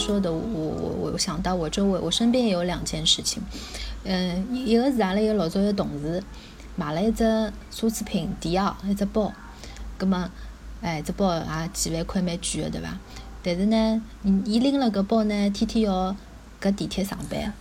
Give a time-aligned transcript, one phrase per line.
[0.00, 3.42] 说的，我我我想到我周围，我身边有两件事情。
[4.04, 6.22] 嗯，一个是阿拉一个老早的同事
[6.74, 7.22] 买了一只
[7.70, 9.30] 奢侈品迪奥一只包，
[9.98, 10.30] 葛么，
[10.80, 11.44] 哎，这包也
[11.74, 12.98] 几万块蛮贵的，对伐？
[13.42, 14.02] 但是呢，
[14.46, 16.16] 伊拎了个包呢，天天要
[16.58, 17.52] 搁地铁上班。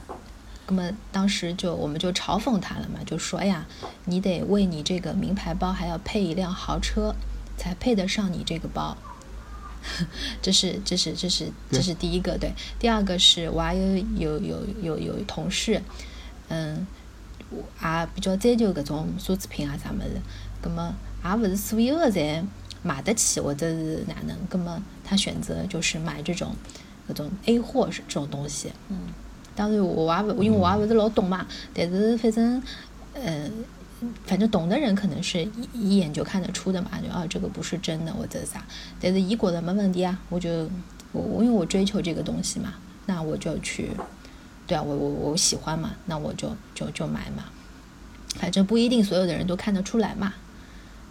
[0.67, 3.65] 那么当时就我们就嘲讽他了嘛，就说：“哎呀，
[4.05, 7.15] 你得为你这个名牌包还要配一辆豪车，
[7.57, 8.95] 才配得上你这个包。”
[10.41, 12.51] 这是这是这是这是第一个对。
[12.79, 15.81] 第二个是我也有有有有有同事。
[16.51, 16.87] 嗯，
[17.51, 20.19] 也比较追求搿种奢侈品啊啥物事，
[20.61, 22.43] 葛么也勿是所有个侪
[22.81, 26.55] 买得起或者是哪能，葛么他选择就是买这种
[27.07, 28.71] 搿种 A 货是这种东西。
[28.89, 28.97] 嗯，
[29.55, 32.63] 当然我也勿，因为我也勿是老懂嘛，但是反正，
[33.13, 33.47] 呃，
[34.25, 38.63] 反正懂的人可能是一一眼就看得出的嘛，就啊这个不是真的我这啥，
[38.99, 40.49] 但是伊觉得没问题啊，我就
[41.11, 43.91] 我我因为我追求这个东西嘛，那我就去。
[44.67, 47.45] 对啊，我我我喜欢嘛，那我就就就买嘛，
[48.35, 50.35] 反正不一定所有的人都看得出来嘛，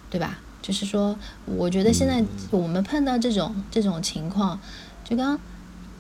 [0.09, 0.39] 对吧？
[0.63, 4.61] 就是说，我觉得现在我们碰到这种这种情况，
[5.03, 5.41] 就刚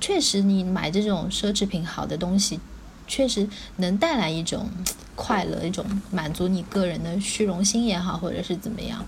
[0.01, 2.61] 确实你买这种奢侈品好的东西，
[3.09, 4.71] 确实能带来一种
[5.17, 9.05] 快乐，一种满足你个人的虚荣心也好，或者是怎么样，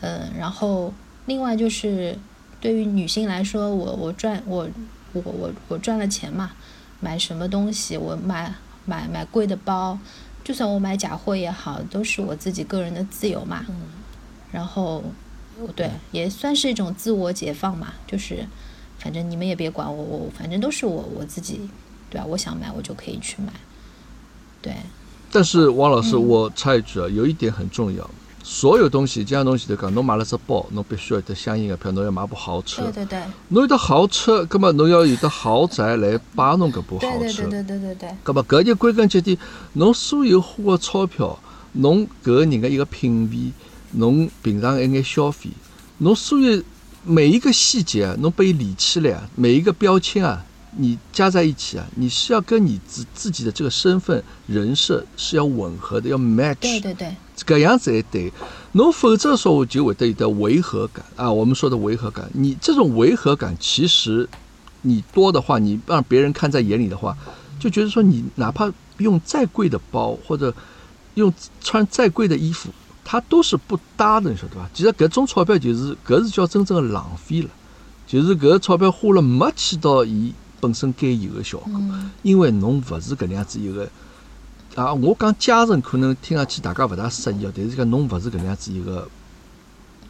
[0.00, 0.94] 嗯，然后
[1.26, 2.18] 另外就是
[2.60, 4.66] 对于女性来说，我我赚我
[5.12, 6.52] 我我我赚了钱嘛。
[7.04, 9.98] 买什么东西，我买买买贵的包，
[10.44, 13.66] 就算我买假货也好，都是我自己个人的自由嘛。
[13.68, 13.74] 嗯。
[14.52, 15.02] 然后，
[15.74, 17.94] 对，也算是一种自我解放嘛。
[18.06, 18.46] 就是，
[19.00, 21.68] 反正你们也别管我，我反正都是我我自己，
[22.12, 22.26] 对吧？
[22.28, 23.50] 我想买，我就可以去买。
[24.60, 24.76] 对。
[25.30, 28.08] 但是，王老师，我插一句啊，有一点很重要。
[28.44, 32.82] 所有东西，这样东西头讲，侬买了只包，侬必须要得相应的票，侬要买部豪车。
[32.82, 33.22] 对对对。
[33.48, 37.44] 侬有得豪车，葛末侬要有得豪宅来摆侬搿部豪车。
[37.44, 38.10] 对对对对对对。
[38.22, 39.38] 葛末搿就归根结底，
[39.72, 41.38] 侬所有花个钞票，
[41.72, 43.52] 侬搿个人的一个品味，
[43.92, 45.48] 侬平常一眼消费，
[45.98, 46.62] 侬所有
[47.04, 50.44] 每一个细节啊，侬被伊理起来啊，每一个标签啊。
[50.76, 56.56] 你加在一起啊，你是要跟你自自己的这个身份人设是要吻合的，要 match。
[56.60, 58.32] 对对对，这样子也对。
[58.72, 61.30] 侬否则说我就会得有点违和感啊。
[61.30, 64.26] 我们说的违和感，你这种违和感其实
[64.80, 67.14] 你多的话，你让别人看在眼里的话，
[67.60, 70.54] 就觉得说你哪怕用再贵的包或者
[71.14, 72.70] 用穿再贵的衣服，
[73.04, 74.70] 它都是不搭的，你说对吧？
[74.72, 77.50] 其实搿种钞票就是搿是叫真正的浪费了，
[78.06, 80.32] 就是搿个钞票花了没起到伊。
[80.62, 81.72] 本身该有的效果，
[82.22, 83.90] 因为侬勿是搿能样子一个
[84.76, 89.08] 啊，我讲家人可能听上去大家勿大适意哦，但是讲侬勿是搿能样子一个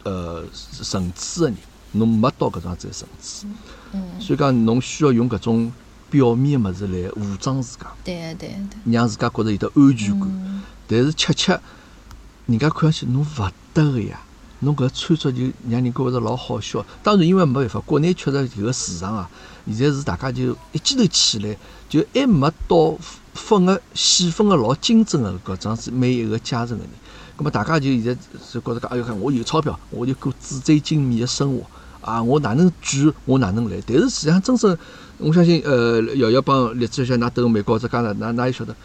[0.03, 1.57] 呃层次的人，
[1.93, 3.47] 侬没到搿种样子层次，
[4.19, 5.73] 所以讲侬需要用搿种
[6.11, 11.59] 表面物事来武装自家，对对对，让自家觉着有得安全感，但是恰恰
[12.45, 14.21] 人家看上去侬勿得个呀。
[14.63, 19.29] 侬搿穿着就让人觉着老好笑，当然因为没办法，国内确实搿个市场啊，
[19.67, 21.57] 现在是大家就一记头起来，
[21.87, 22.95] 就还没到
[23.33, 26.89] 分个细分个老精准个搿桩子每一个阶层个人，
[27.35, 28.15] 葛末大家就现在
[28.51, 31.63] 就觉着讲，哎哟看我有钞票，我就过纸醉金迷个生活。
[32.03, 33.81] 啊，我哪能卷我哪能来？
[33.87, 34.77] 但是实际上真正，
[35.19, 38.75] 我相信呃瑶瑶帮栗子像㑚都美国者加拿大，㑚也晓得，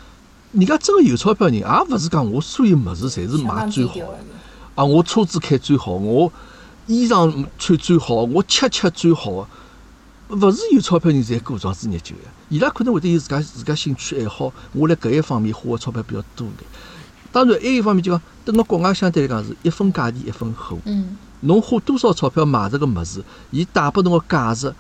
[0.53, 4.19] 人家真个有钞票人，也勿是讲我所有物事侪是买最好个。
[4.79, 4.85] 啊！
[4.85, 6.33] 我车子开最好，我
[6.87, 12.23] 衣裳穿最好，我吃吃最好个，勿是有钞票人才过这样子日久个。
[12.49, 16.55] 伊拉可能会得有自家自家兴趣爱好，我辣搿一方面花个钞票比较多眼。
[17.33, 20.79] 当然，还有一方面就讲，等辣国外相对来讲是一分价钿一分货。
[20.85, 21.17] 嗯。
[21.41, 24.73] 侬花多少钞票买这个物事，伊带拨侬个价值，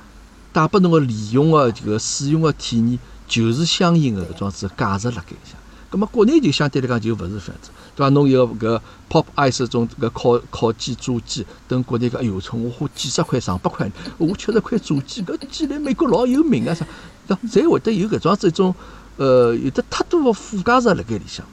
[0.52, 5.56] 带拨侬个利用个这个使用个体验，就是相应个搿种子价值辣盖里向。
[5.90, 7.70] 葛末国内就相对来讲就勿是这样子。
[7.98, 8.10] 对伐？
[8.10, 8.80] 侬有个搿
[9.10, 16.86] Pop Ice 种搿烤烤鸡、炸鸡，等国内个哎呦，从我花几十块、上百块，我吃了块炸鸡，搿鸡来美国老有名啊啥，
[17.26, 17.36] 对？
[17.50, 18.72] 侪会得有搿种子一种，
[19.16, 21.44] 呃，有得太多个附加值辣盖里向，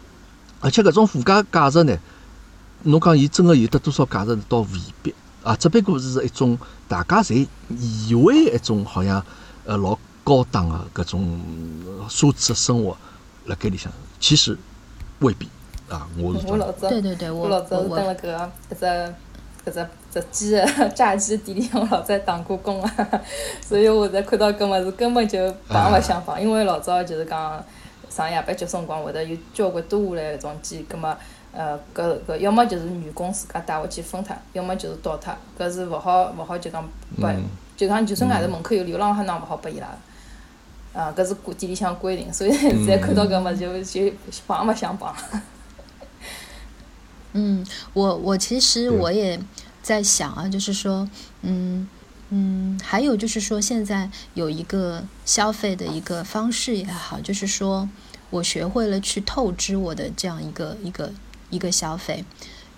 [0.59, 1.97] 而且搿种附加价值呢，
[2.83, 6.57] 侬讲伊真个有得多少价值倒未必啊，只不过是一种
[6.87, 9.23] 大家侪以为一种好像
[9.65, 11.41] 呃老高档个搿种
[12.07, 12.95] 奢侈生活
[13.45, 14.55] 辣盖里向，其实
[15.19, 15.47] 未必。
[15.89, 18.85] 啊，我我老早，对对对，我老早是蹲辣搿个搿只
[19.65, 23.21] 搿只只鸡个 炸鸡店里，我老早打过工啊，
[23.61, 25.37] 所以我在看到搿物事根本就
[25.67, 27.63] 碰勿想碰，因为老早就是讲
[28.09, 31.15] 上夜班结束辰光会得有交关多下来搿种鸡，葛末
[31.53, 36.83] 呃搿搿要么就是员工自家带回去分脱，要么就是倒脱，搿是勿好勿好就讲
[37.19, 37.29] 拨，
[37.77, 39.87] 就讲就算外头门口有流浪汉，那勿好拨伊拉。
[40.93, 44.15] 啊，搿是店里向规定，所以现在看到搿物事就就
[44.47, 45.09] 碰也想碰。
[47.37, 49.37] 嗯，我我其实我也
[49.83, 51.07] 在想啊，就是说，
[51.41, 51.85] 嗯
[52.29, 57.89] 嗯，还有就是说，现在有一个消费的一个方式也好，就是说
[58.29, 61.11] 我学会了去透支我的这样一个一个
[61.49, 62.23] 一个消费，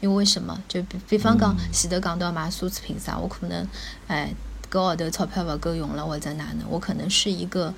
[0.01, 0.59] 因为为什么？
[0.67, 3.67] 就比比方讲，前头讲到买奢侈品啥，我可能
[4.07, 4.33] 哎，
[4.71, 7.71] 搿号头钞票勿够用了，或者哪能，我可能是一个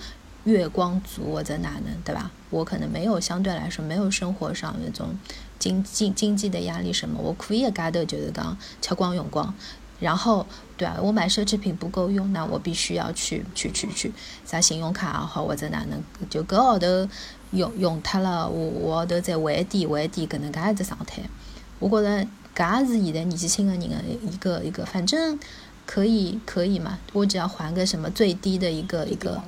[0.45, 2.31] 月光族或者哪能，对吧？
[2.49, 5.13] 我可能没有相对来说没有生活上那种。
[5.59, 9.53] 经经经济的压力什么，我可以噶头就是讲吃光用光，
[9.99, 10.47] 然后
[10.77, 14.11] 对啊，我买奢侈品不够用，那我必须要去去去去
[14.45, 16.87] 啥信用卡也好或者哪能，就搿号头
[17.51, 21.21] 用用脱了，我我号头再还点还点，搿能介一只状态。
[21.79, 23.87] 我觉着搿也是现在年纪轻个人的
[24.31, 25.37] 一个一个，反正
[25.85, 29.41] 可以可以嘛，我只要还个什么最低的一个一个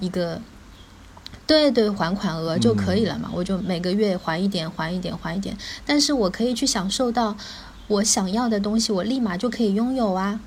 [0.00, 0.40] 一个。
[1.46, 5.56] 对对，还款额就可以了嘛，我就每个月还一点，还一点，还一点。
[5.86, 7.36] 但是我可以去享受到
[7.86, 10.40] 我想要的东西，我立马就可以拥有啊，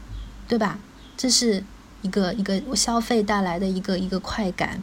[0.47, 0.77] 对吧？
[1.15, 1.63] 这是
[2.01, 4.81] 一个一个消费带来的一个一个快感。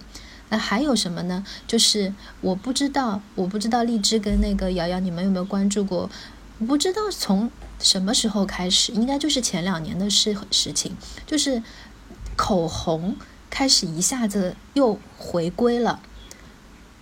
[0.48, 1.44] 那还有什么呢？
[1.66, 6.08] 就是我不知道，我不知道荔枝跟那个瑶瑶，你们有没有关注过？
[6.66, 10.96] 不知道从什么时候开始，应该就是前两年的事事情，
[11.26, 11.62] 就是
[12.36, 13.14] 口红。
[13.48, 16.00] 开始一下子又回归了，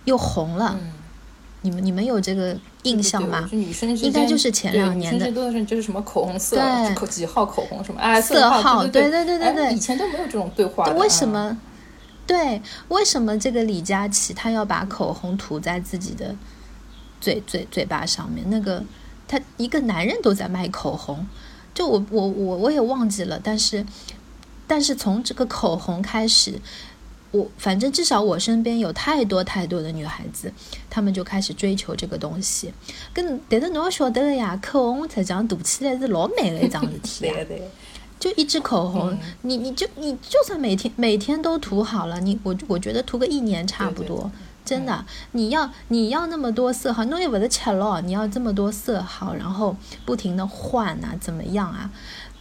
[0.05, 0.79] 又红了。
[1.61, 3.49] 你们你们有这个印象吗？
[3.51, 5.31] 女生应该就是前两年的。
[5.65, 6.55] 就是什么口红色，
[7.09, 9.73] 几号口红什么哎色号，对对对对对。
[9.73, 10.85] 以前都没有这种对话。
[10.91, 11.57] 为什么？
[12.27, 16.35] 对，为什么这个李佳琦他要把口红涂在自己的
[17.19, 18.47] 嘴嘴嘴巴上面？
[18.49, 18.83] 那个
[19.27, 21.25] 他一个男人都在卖口红，
[21.73, 23.83] 就我我我我也忘记了，但是。
[24.67, 26.59] 但是从这个口红开始，
[27.31, 30.51] 我反正至少我身边有太多太多的女孩子，
[30.89, 32.73] 她们就开始追求这个东西。
[33.13, 37.33] 跟但是侬要晓得的呀，口红实际上涂起来是老美的一桩事体 呀。
[37.35, 37.69] 对对。
[38.17, 44.31] 就一支口红，你你就你就算每天每天都涂好了，你我我觉得涂个一年差不多，
[44.65, 45.05] 真的。
[45.31, 51.89] 你要你要那么多色号，侬又不是吃了，你要这么多色号，然后不停的换啊，怎么样啊？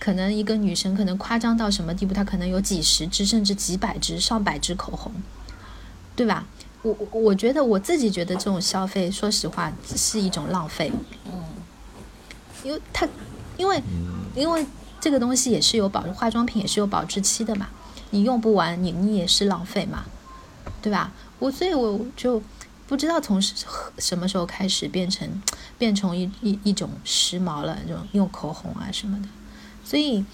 [0.00, 2.12] 可能一个女生可能夸张到什么地步？
[2.12, 5.12] 她可能有几十支甚至几百支、上百支口红，
[6.16, 6.46] 对吧？
[6.82, 10.92] 我我觉得我自己觉得这种消费，说实话是一种浪费。
[11.24, 11.42] 嗯，
[12.62, 13.08] 因为它，
[13.56, 13.82] 因为
[14.34, 14.66] 因为
[15.00, 17.68] 这个东西也是有保，化妆品也是有保质期的嘛。
[18.10, 20.04] 你用不完，你你也是浪费嘛，
[20.82, 21.10] 对吧？
[21.44, 22.42] 我所以我就
[22.88, 23.38] 不知道从
[23.98, 25.28] 什么时候开始变成
[25.76, 29.28] 变成一一一种时髦了，这种用口红啊什么的。
[29.84, 30.24] 所以，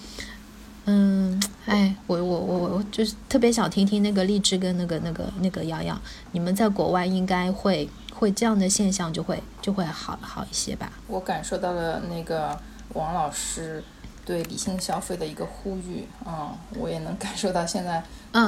[0.85, 10.93] 嗯，哎，我我我我就是特别想听听那个荔枝跟那个那个那个瑶瑶，你们在国外应该会会这样的现象就会就会好好一些吧？
[11.09, 12.57] 我感受到了那个
[12.95, 13.83] 王老师
[14.25, 18.01] 对理性消费的一个呼吁，嗯，我也能感受到现在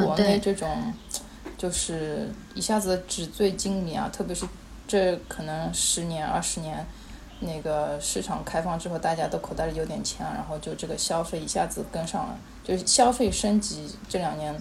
[0.05, 0.95] 国内这种
[1.63, 4.45] 就是一下子纸醉金迷啊，特别是
[4.89, 6.85] 这可能十年二十年。
[7.45, 13.89] 那个市场开放之后，大家都口袋里有点钱，然后就这个消费一下子跟上了，就是消费升级。
[14.09, 14.55] 这两年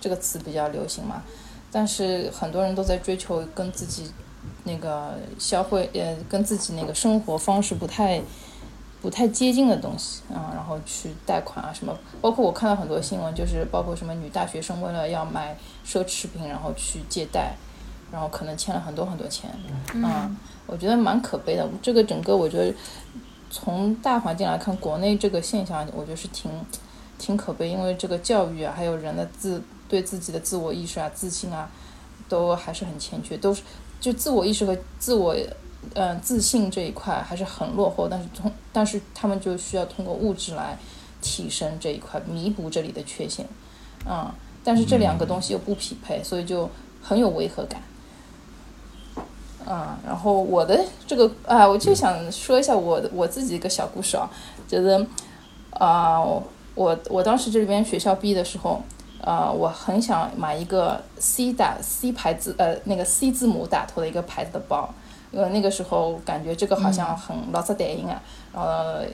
[0.00, 1.22] 这个词比较流行嘛，
[1.70, 4.10] 但是很多人都在追求跟自己
[4.64, 8.20] 那个消费呃跟自己那个生活方式不太
[9.04, 11.94] 不太接近的东西啊，然后去贷款啊什么。
[12.22, 15.54] 包括我看到很多新闻，就是包括什么女大学生为了要买
[15.86, 17.54] 奢侈品，然后去借贷，
[18.10, 19.50] 然后可能欠了很多很多钱
[20.02, 20.34] 啊。
[20.66, 21.68] 我觉得蛮可悲的。
[21.82, 22.74] 这个整个，我觉得
[23.50, 26.50] 从大环境来看，国内这个现象，我觉得是挺
[27.18, 27.68] 挺可悲。
[27.68, 31.68] 因为这个教育啊，还有人的自对自己的自我意识啊、自信啊，
[32.26, 33.60] 都还是很欠缺，都是
[34.00, 35.36] 就自我意识和自我
[35.94, 38.08] 嗯自信这一块还是很落后。
[38.08, 40.76] 但是通但是他们就需要通过物质来
[41.20, 43.46] 提升这一块，弥补这里的缺陷。
[44.06, 44.30] 嗯，
[44.62, 46.68] 但是这两个东西又不匹配，所以就
[47.02, 47.82] 很有违和感。
[49.66, 54.28] 嗯，然后我的这个啊，我就想说一下我我自己一个小故事啊，
[54.68, 55.06] 觉得
[55.70, 56.20] 啊，
[56.74, 58.82] 我我当时这边学校毕业的时候，
[59.22, 64.92] 呃，我很想买一个 C 打 C 牌子呃那个 C 字母打头的一个牌子的包，
[65.34, 68.22] 因为那个时候感觉这个好像很老色带音啊，
[68.54, 68.70] 然后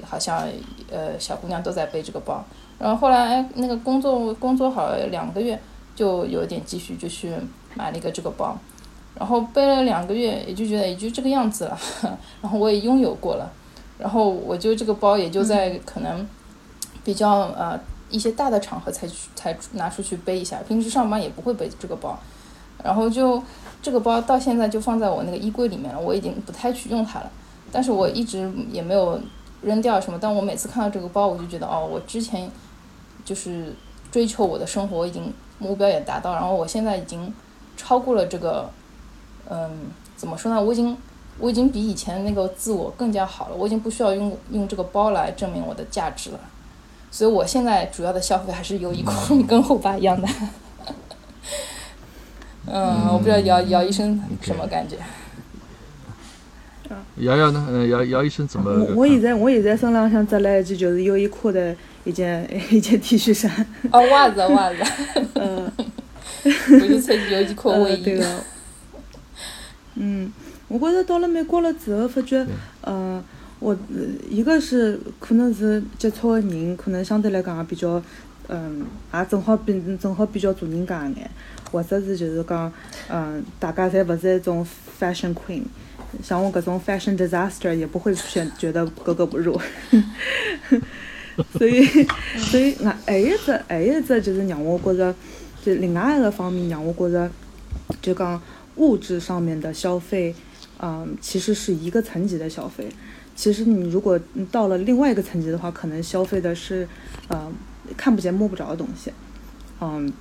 [0.06, 0.46] 好像
[0.90, 2.44] 呃小姑娘都在背这个包，
[2.78, 5.58] 然后后来那个工作工作好两个月，
[5.96, 7.32] 就有点积蓄，就去
[7.74, 8.54] 买了一个这个包。
[9.18, 11.78] 然后背了两个月，也就觉得也就这个样子了。
[12.42, 13.50] 然后我也拥有过了，
[13.98, 16.26] 然后我就这个包也就在可能
[17.02, 17.78] 比较呃
[18.10, 22.18] 一些大的场合才才拿出去背一下，平时上班也不会背这个包。
[22.84, 23.42] 然后就
[23.82, 27.30] 这个包到现在就放在我那个衣柜里面了，我已经不太去用它了。
[27.72, 29.20] 但是我一直也没有
[29.62, 30.18] 扔掉什么。
[30.20, 32.50] 但我每次看到这个包，我就觉得哦，我之前
[33.24, 33.74] 就是
[34.10, 37.32] 追求我的生活已经目标也达到，然后我现在已经
[37.76, 38.68] 超过了这个，
[39.48, 39.70] 嗯，
[40.16, 40.60] 怎么说呢？
[40.60, 40.96] 我已经
[41.38, 43.56] 我已经比以前那个自我更加好了。
[43.56, 46.40] 我已经不需要用用这个包来证明我的价值了。
[47.12, 50.28] 所以我现在主要的消费还是优衣库，跟后爸一样的。
[52.66, 54.96] 嗯，我不知道姚姚医生什么感觉。
[57.16, 57.66] 瑶瑶呢？
[57.70, 58.70] 嗯，姚姚医生怎么？
[58.70, 61.74] 我我现在我现在身浪向只了一件就是优衣库的
[62.04, 63.50] 一件 一件 T 恤衫。
[63.92, 64.76] 哦，袜子袜子。
[65.34, 65.70] 嗯。
[66.42, 68.02] 我就穿优衣库卫衣。
[68.02, 68.26] 对个。
[69.96, 70.32] 嗯，
[70.68, 72.46] 我觉着到了美国了之后，发觉，
[72.86, 73.22] 嗯，
[73.58, 73.76] 我
[74.30, 78.02] 一个是可能是接触的人，可能相对来讲也比较，
[78.48, 81.30] 嗯，也正好比正好比较做人家一眼，
[81.70, 82.72] 或者是就是讲，
[83.08, 84.66] 嗯，大家侪勿是一种
[84.98, 85.62] fashion queen。
[86.22, 89.60] 像我搿种 fashion disaster 也不会选觉得格格不入，
[91.56, 91.86] 所以
[92.36, 95.14] 所以那还一只还一只就是让我觉着，
[95.64, 97.30] 就另外一个方面让我觉着，
[98.02, 98.42] 就讲
[98.74, 100.34] 物质上面的消费，
[100.80, 102.88] 嗯，其实是一个层级的消费。
[103.36, 104.18] 其实你如果
[104.50, 106.86] 到了另外一个层级的话，可能消费的是，
[107.28, 107.50] 呃，
[107.96, 109.12] 看不见摸不着的东西。
[109.80, 110.12] 嗯，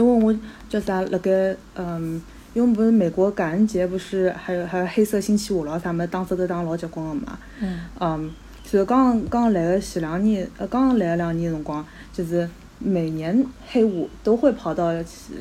[0.00, 0.36] 因为我
[0.68, 2.20] 叫啥辣盖嗯。
[2.52, 7.38] 因为不是美国感恩节，不是还有还有黑色星期五咯啥么，当时都当老结棍个嘛。
[7.60, 7.78] 嗯。
[8.00, 8.30] 嗯，
[8.64, 14.90] 就刚刚来个前两年，呃，刚刚来个两年辰光，就是每年黑五都会跑到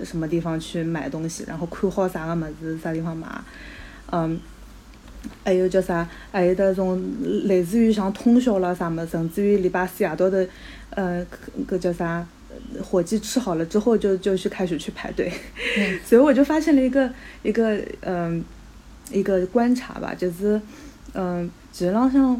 [0.03, 3.27] 什么地方去买东西，然后看好啥个么子，啥地方买。
[4.11, 4.39] 嗯。
[5.43, 6.07] 还有叫啥？
[6.31, 7.03] 还有得种
[7.45, 10.47] 类似于像通宵了啥么，甚至于礼拜四夜到的，
[10.91, 11.25] 呃，
[11.67, 12.23] 搿叫啥？
[12.83, 15.31] 火鸡吃好了之后，就就去开始去排队，
[16.05, 17.11] 所以我就发现了一个
[17.43, 18.43] 一个嗯
[19.11, 20.59] 一个观察吧，就是
[21.13, 22.39] 嗯，其实浪向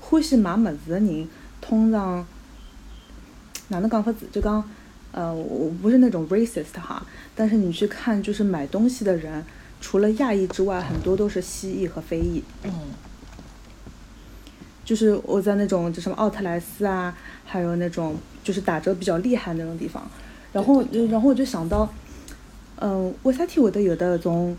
[0.00, 1.28] 欢喜买物事的人，
[1.60, 2.26] 通常
[3.68, 4.26] 哪能讲法子？
[4.30, 4.62] 就讲
[5.12, 9.44] 呃，我不是那种 racist 哈，但是你去看，就是买东西的人，
[9.80, 12.42] 除了亚裔之外，很多都是西裔和非裔。
[12.64, 12.70] 嗯。
[14.90, 20.04] 就是我在那种就什么奥特莱斯啊，还有那种就是打折比较厉害那种地方，
[20.52, 21.88] 然后然后我就想到，
[22.80, 24.56] 嗯，为啥体会得有的种，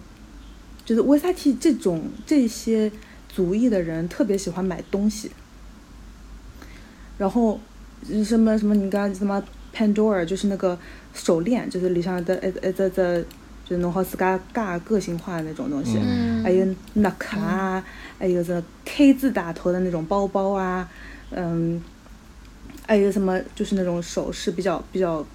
[0.86, 2.90] 就是为啥体这种这些
[3.28, 5.30] 族裔的人特别喜欢买东西，
[7.18, 7.60] 然后
[8.24, 9.44] 什么什么你刚什么
[9.76, 10.80] Pandora 就是那个
[11.14, 13.26] 手链，就是里向的一一只只。
[13.72, 15.98] 就弄好自家加个性化的那种东西，
[16.44, 17.82] 还有耐克啊，
[18.20, 20.86] 还有这 K 字打头的那种包包啊，
[21.30, 21.82] 嗯，
[22.86, 25.25] 还有什么就是那种首饰比较比较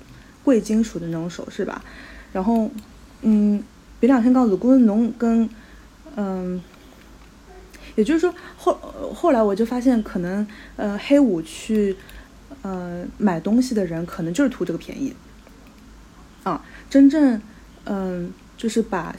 [0.44, 1.82] 贵金属的那种首饰吧。
[2.30, 2.70] 然后，
[3.22, 3.64] 嗯，
[3.98, 5.48] 别两天讲，如果侬跟，
[6.16, 6.62] 嗯，
[7.94, 8.78] 也就是说后
[9.14, 11.96] 后来我就发现，可能呃黑五去
[12.60, 15.14] 呃买东西的人，可能就是图这个便宜，
[16.42, 17.40] 啊，真正。
[17.86, 19.14] 嗯，就是把，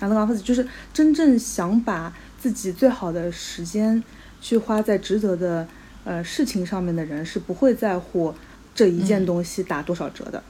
[0.00, 0.40] 拿个讲法子？
[0.40, 4.02] 就是真正想把自己最好的时间
[4.40, 5.66] 去花在值得的
[6.04, 8.34] 呃事情上面的人，是不会在乎
[8.74, 10.42] 这一件东西打多少折的。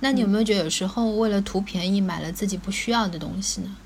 [0.00, 3.76] 那你有没有觉得有时候为了图便宜买了自己不需要的东西呢？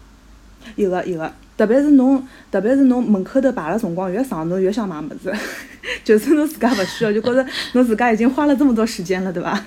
[0.76, 1.32] 有个有个。
[1.56, 5.30] 特别是侬，特别是侬门口头排了辰光越长，侬越想买物事。
[6.02, 9.62] 就是侬自家勿需要，就觉着侬自家已经花了这么多时间了，对吧？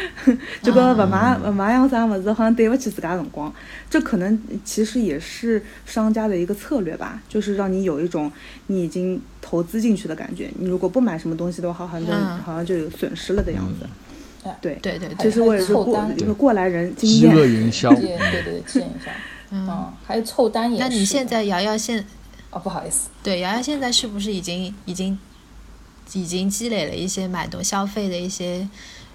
[0.62, 3.52] 就觉着勿买勿买样啥物事，好像对勿起自家辰光。
[3.90, 8.32] 这可能其实也是商家的一个策略吧，就是让你有一种
[8.68, 10.48] 你已经投资进去的感觉。
[10.58, 13.86] 你如果不买什么东西的话，好像就好像就有损失了的样子。
[14.62, 17.30] 对对对，其实我也是过一个过来人经验。
[17.30, 17.90] 饥饿营销。
[17.90, 19.10] 对对，经营销。
[19.54, 20.82] 嗯，还有凑单也是。
[20.82, 22.04] 那你现在瑶瑶现，
[22.50, 25.16] 哦不好意思，对瑶瑶现在是不是已经已经
[26.12, 28.68] 已经积累了一些买东消费的一些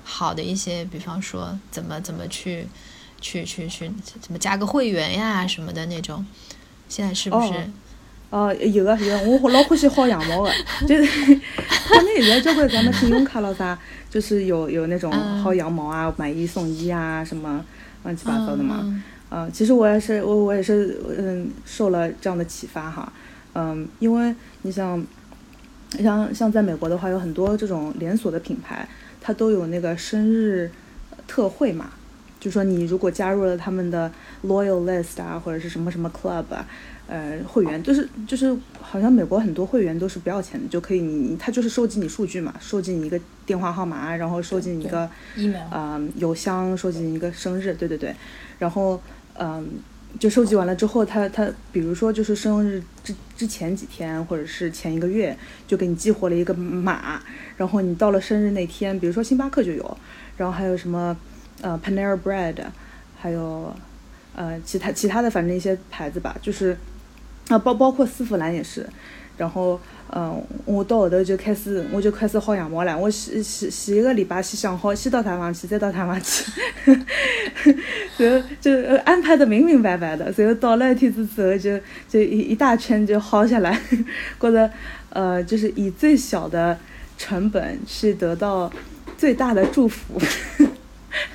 [0.06, 2.66] 好的一些，比方说怎么怎么去
[3.20, 3.92] 去去去
[4.22, 6.26] 怎么加个会员呀什么的那种，
[6.88, 7.70] 现在是不是？
[8.30, 10.54] 哦，有个有个，我老欢喜薅羊毛的，
[10.88, 11.26] 就是
[11.88, 13.78] 国内现在交关咱们信用卡了啥，
[14.08, 15.12] 就是有有那种
[15.44, 17.66] 薅羊毛啊，买一送一啊，什么
[18.04, 18.86] 乱七八糟的嘛。
[19.32, 23.14] 嗯，其实我也是，我我也是，嗯，受了这样的启发哈，
[23.54, 24.34] 嗯，因为
[24.64, 25.06] 你想，
[26.00, 28.88] 像像在美国的话，有很多这种连锁的品牌，
[29.22, 30.72] 它都有那个生日
[31.28, 31.92] 特惠嘛，
[32.40, 34.12] 就说你如果加入了他们的
[34.46, 36.66] loyal list 啊，或者是什么什么 club 啊，
[37.08, 48.16] 呃会员，就是就是好像美国很多会员都是不要钱的，就可以你他就是收集你数据嘛，收集你一个电话号码，然后收集你一个 email 啊、邮箱，收集你一个生日，对对对，
[48.58, 49.00] 然后
[49.40, 49.80] 嗯、
[50.20, 57.22] 就收集完了之后，他他比如说就是生日之之前几天或者是前一个月就给你激活了一个码，
[57.56, 59.98] 然后你到了生日那天，比如说星巴克就有，
[60.36, 61.16] 然后还有什么
[61.62, 62.56] 呃 Panera Bread，
[63.18, 63.74] 还有
[64.36, 66.78] 呃其他其他的反正一些牌子吧，就是
[67.48, 68.88] 啊包包括丝芙兰也是，
[69.38, 69.80] 然后
[70.12, 76.52] 嗯、我到后头就开始我就开始薅羊毛了，我前前前一个礼拜先想好先到台湾去，再到台湾去，
[78.18, 78.72] 然后就
[79.06, 83.80] 安排的明明白白的，然后到那一天之后就就一一大圈就薅下来，
[84.40, 84.72] 觉得
[85.12, 86.78] 呃就是以最小的
[87.18, 88.72] 成本去得到
[89.18, 90.20] 最大的祝福。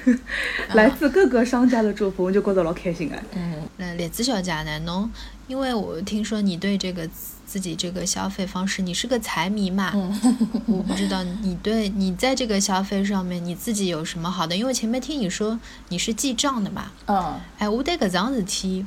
[0.74, 3.22] 来自各个商家的祝福，我就觉得老开心啊！
[3.34, 4.78] 嗯，那栗子小姐呢？
[4.80, 5.10] 侬
[5.46, 9.92] 因为我听说你对这个自自己这个消费方式，你是个财迷嘛？
[9.94, 14.56] 嗯我不知道你对你在这个消费上面你自己有什么好的？
[14.56, 15.58] 因为前面听你说
[15.90, 16.90] 你是记账的嘛。
[17.06, 18.84] 嗯，哎，我对搿桩事体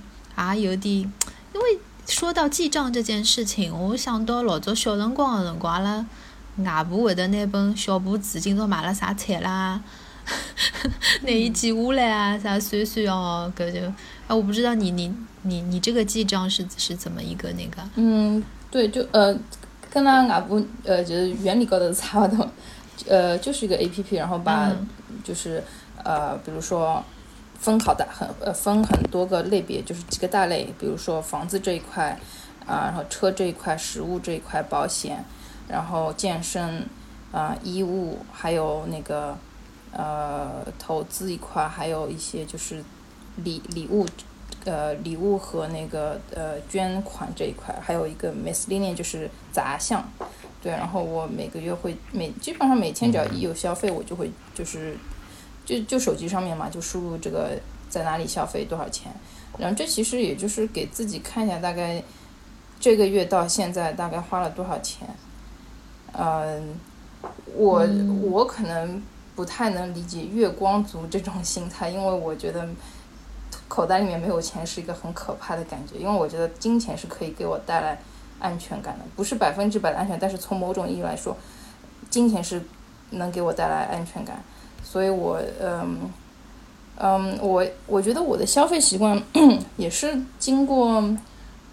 [0.56, 0.96] 也有点，
[1.53, 6.06] 因为说到记账这件事情，我想到老早小辰光的辰光，阿拉
[6.58, 9.79] 外婆会得拿本小簿子，今朝买了啥菜啦，
[11.24, 13.79] 拿伊记下来啊，啥算算哦，搿就
[14.27, 17.81] 啊，我不知道你你你你这个记账是是怎么一个那个？
[17.96, 19.38] 嗯，对，就呃，
[19.89, 22.50] 跟那外婆呃，就是原理高头是差不多，
[23.07, 24.88] 呃，就是一个 A P P，然后把、嗯。
[25.24, 25.62] 就是
[26.05, 27.03] 呃，比如说
[27.60, 32.17] 分好的很呃分很多个类别，就是几个大类，比如说房子这一块
[32.65, 35.25] 啊、然后车这一块，食物这一块，保险，
[35.67, 36.86] 然后健身
[37.31, 39.38] 啊、衣物，还有那个
[39.97, 42.83] 呃投资一块，还有一些就是
[43.43, 44.05] 礼礼物
[44.63, 50.07] 呃礼物和那个呃捐款这一块，还有一个 miscellaneous 就是杂项，
[50.61, 54.95] 对，然后我每个月会每基本上每天只要一有消费，我就会就是
[55.65, 59.12] 就就手机上面嘛，就输入这个在哪里消费多少钱，
[59.57, 62.03] 然后这其实也就是给自己看一下大概
[62.79, 65.07] 这个月到现在大概花了多少钱，
[66.13, 66.75] 嗯，
[67.55, 67.88] 我、
[68.29, 69.01] 我可能
[69.38, 72.67] 不太能理解月光族这种心态，因为我觉得
[73.67, 78.00] 口袋里面没有钱是一个很可怕的感觉，因为我觉得金钱是可以给我带来
[78.39, 81.38] 安全感的，不是百分之百的安全，但是从某种意义来说，
[82.10, 82.62] 金钱是
[83.12, 84.43] 能给我带来安全感，
[84.84, 86.10] 所以我嗯
[86.97, 89.21] 嗯，我我觉得我的消费习惯
[89.78, 91.15] 也是经过。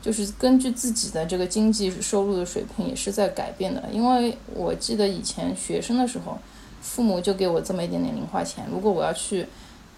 [0.04, 6.38] 就是根据自己的这个经济收入的水平也是在改变的，因为我记得以前学生的时候，
[6.84, 9.46] 父母就给我这么一点点零花钱，如果我要去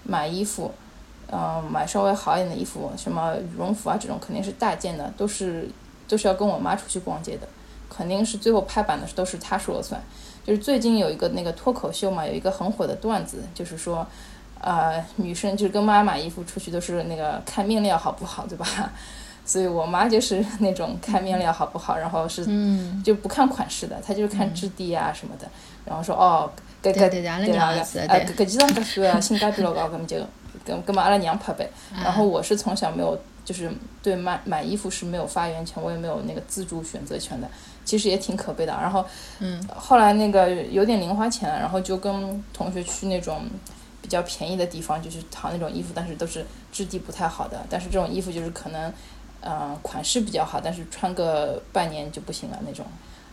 [0.05, 0.71] 买衣服，
[1.33, 5.69] 嗯、买稍微好一点的衣服，什么羽绒服啊这种肯定是大件的，都是
[6.07, 7.49] 都是要跟我妈出去逛街的，
[7.91, 10.01] 肯定是最后拍板的都是她说了算。
[10.45, 14.07] 就是最近有一个那个脱口秀嘛，有一个很火的段子，就是说，
[14.61, 18.65] 呃，女生就是跟妈买衣服出去都是那个看面料好不好，对吧？
[19.45, 25.49] 所以我妈就是 那种看面料好不好，然后是嗯，就不看款式的，她就是看质地啊什么的，
[25.85, 26.51] 然后说哦，
[26.93, 30.17] 对对对阿拉对娘啊也是呃对搿搿几张搿算啊，性价比老高，搿么就
[30.67, 31.69] 搿搿么阿拉娘拍呗。
[32.03, 33.71] 然后我是从小没有，就是
[34.03, 37.49] 对买买衣服是没有发言权，我也没有那个自主选择权的，
[37.85, 38.73] 其实也挺可悲的。
[38.73, 39.05] 然后，
[39.39, 43.43] 嗯，后来那个有点零花钱了，然后就跟同学去那种
[44.03, 48.93] 比较便宜的地方，就是淘那种衣服，但是都是质地不太好的，但是这种衣服就是可能，
[49.41, 52.85] 呃，款式比较好，但是穿个半年就不行了那种。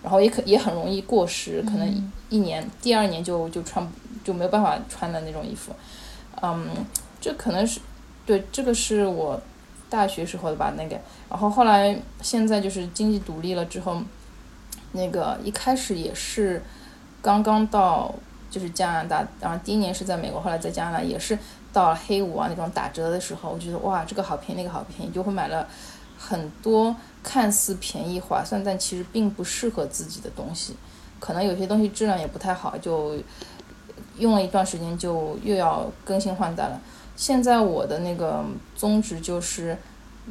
[0.03, 3.87] 然后也可也很容易过时，可能一一年、第二年就就穿
[4.23, 5.73] 就没有办法穿的那种衣服，
[6.41, 6.69] 嗯，
[7.21, 7.79] 这可能是
[8.25, 9.41] 对这个是我
[9.89, 14.01] 大学时候的吧那个，然后后来现在就是经济独立了之后，
[14.91, 16.61] 那个一开始也是
[17.21, 18.13] 刚刚到
[18.49, 21.37] 就是加拿大，然后第一年是在美国，后来在加拿大也是
[21.71, 25.67] 到了黑五啊那种打折的时候，我觉得哇这个好便宜那个好便宜，就会买了
[26.17, 30.75] 很多看似便宜划算，但其实并不适合自己的东西，
[31.19, 33.17] 可能有些东西质量也不太好，就
[34.17, 36.79] 用了一段时间就又要更新换代了。
[37.15, 38.43] 现在我的那个
[38.75, 39.77] 宗旨就是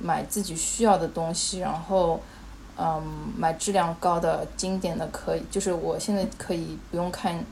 [0.01, 2.21] 买自己需要的东西，然后
[2.77, 3.03] 嗯
[3.37, 7.45] 买质量高的、经典的可以，就是我现在可以不用看，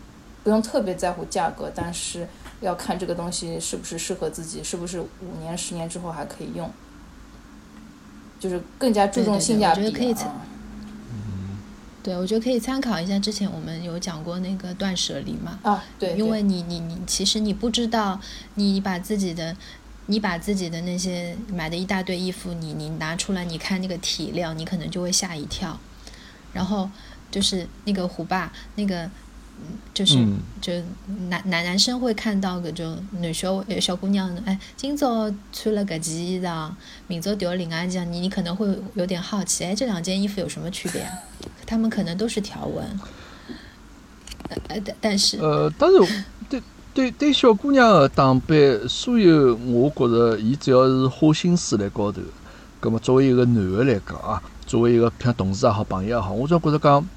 [0.44, 2.26] 不用特别在乎价格，但是
[2.61, 6.70] 要看这个东西是不是适合自己，是不是五年、十年之后还可以用，
[8.40, 10.35] 就是更加注重对对对性价比我觉得可以参。
[12.03, 15.59] 对，我觉得可以参考一下之前我们有讲过那个断舍离嘛。
[15.62, 18.18] 啊，对，对因为你你你其实你不知道，
[18.55, 19.55] 你把自己的
[20.07, 25.79] 你把自己的那些买的一大堆衣服，你你拿出来，你看那个体量，你可能就会吓一跳。
[26.55, 26.90] 然后
[27.31, 29.11] 就是那个虎爸，那个嗯
[29.92, 30.73] 就是、嗯就
[31.29, 36.70] 男男男生会看到搿种男小呃小姑娘，哎，今朝穿了搿件衣裳，
[37.07, 41.12] 明朝调另外一件，你你可能会有点好奇，哎，这两件衣服有什么区别啊？
[41.66, 42.85] 他们可能都是条纹，
[44.49, 52.20] 呃呃，但但是呃，当然，对对对，小姑娘的打扮，所有我觉着，伊只要是花心思辣高头，
[52.81, 57.09] 葛么作为一个男的来讲啊，作为一个像同事也好，朋友也好，我总觉着讲，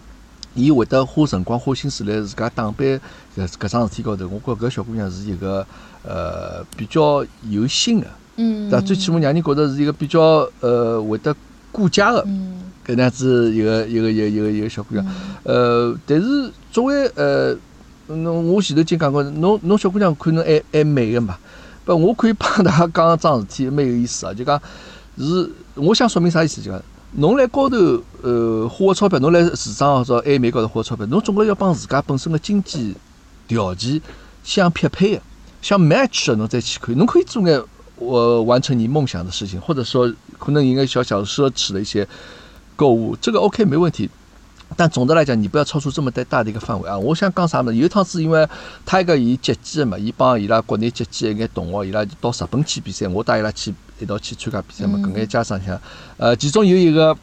[0.56, 2.88] 伊会得花辰光、花心思来自家打扮
[3.36, 4.28] 搿搿桩事体高头。
[4.28, 5.66] 我觉搿小姑娘是一个
[6.04, 8.86] 呃比较有心个，嗯，对伐？
[8.86, 11.36] 最起码让人觉着是一个比较呃会得
[11.72, 15.06] 顾家个嗯搿能样子一个一个一个一个一个小姑娘。
[15.44, 17.56] 呃，但是作为呃，
[18.08, 21.38] 侬我前头已经讲过，侬侬小姑娘可能还还美个嘛，
[21.86, 24.62] 不，我可以帮大家讲桩事体，蛮有意思啊，就讲
[25.18, 26.82] 是我想说明啥意思，就讲
[27.15, 27.78] 侬来高头
[28.23, 32.95] 呃花个钞票，侬来市场或者爱美高头花钞票，侬总归要帮自家本身个经济
[33.47, 34.02] 条件
[34.43, 35.21] 相匹配个，
[35.62, 37.62] 相 match 个侬再去看，侬可以做眼
[37.97, 42.08] 我完成你梦想的事情，或者说可能有眼小小奢侈的一些
[42.76, 44.10] 购物，这个 OK 没问题。
[44.75, 46.97] 但总的来讲，你不要超出这么大大的一个范围啊！
[46.97, 47.73] 我想讲啥么？
[47.73, 48.47] 有一趟是因为
[48.86, 54.97] 他一个伊接机的嘛，伊帮伊拉国内接机一眼同学，伊拉就到日本去比赛，我带伊拉去一道去参加比赛嘛。
[54.99, 55.79] 搿眼家长想，
[56.17, 57.15] 呃，其中有一个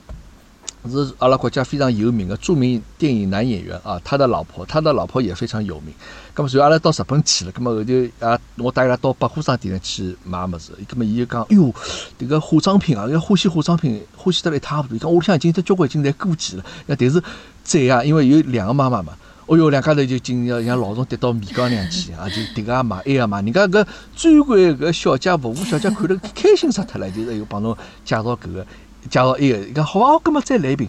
[0.89, 5.95] 是阿拉国家非常有名的著名电影男演员啊，他的老婆，他的老婆也非常有名。
[6.35, 11.75] 咁么，随后阿拉到日本去了，咁么后头啊，我带伊拉到百货商店里去买物事，咁么伊就讲，哎哟，
[12.19, 14.97] 迭个化妆品啊，搿欢喜化妆品，欢喜得来一塌糊涂。
[14.97, 17.23] 伊讲屋里向已经交关已经侪过期了，那但是
[17.63, 19.13] 在啊，因为有两个妈妈嘛。
[19.47, 22.29] 哦哟，两家头就进要像老虫跌到米缸里向去啊！
[22.29, 23.43] 就迭个也买，埃个也买。
[23.43, 28.65] 人家搿专柜搿小姐服务小姐看了开心死脱了，就是又帮侬介绍搿个，
[29.09, 29.59] 介绍埃个。
[29.59, 30.89] 伊讲好啊，葛末再来一瓶。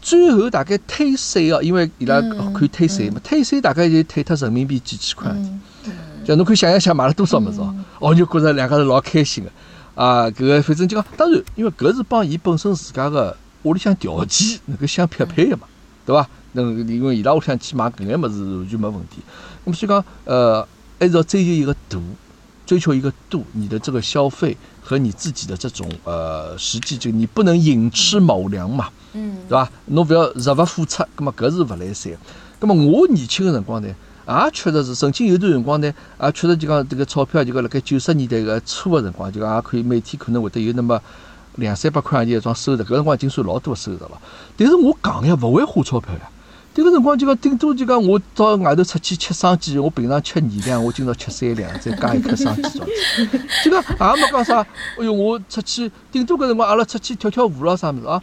[0.00, 5.30] 最后大概退税哦，因为伊拉嗯可以退税嘛，退税大概就退脱人民币几千块。
[5.30, 5.60] 嗯
[6.24, 9.50] 就侬可以想一想买了多少物事哦，哦就觉着两家头老开心个，
[10.00, 15.66] 啊，搿个反正就讲，当然，因为搿是帮伊本身自家个屋里向条件能够相匹配个嘛，
[16.06, 16.28] 对伐？
[16.52, 19.18] 那因为伊拉屋里向去买搿眼物事完全没问题。
[19.64, 20.64] 那么所以讲，呃，
[21.00, 22.00] 还是要追求一个度，
[22.72, 28.88] 追求一个度，你的这个消费和你自己的这种呃实际，就你不能寅吃卯粮嘛。
[29.12, 29.70] 嗯对伐？
[29.88, 32.10] 侬勿要入勿敷出，葛末搿是勿来三。
[32.58, 33.88] 葛末我年轻个辰光呢，
[34.26, 40.98] 也确实是曾经有段辰光呢，也确实就讲迭个钞票就讲辣盖九十年代个初个辰光，就讲也可以每天可能会得有那么
[41.56, 44.18] 两三百块洋钿一桩收入，搿辰光已经算老多个收入了。
[44.56, 46.30] 但是我讲呀，勿会花钞票呀。
[46.74, 53.40] 迭个辰光就讲顶多就讲我到外头出去吃生煎，我平常吃二两，我今朝吃三两，再加一颗生煎状子。
[53.62, 54.60] 就讲也没讲啥，
[54.98, 58.18] 哎哟，我出去顶多搿辰光阿拉出去跳跳舞咯啥物事啊。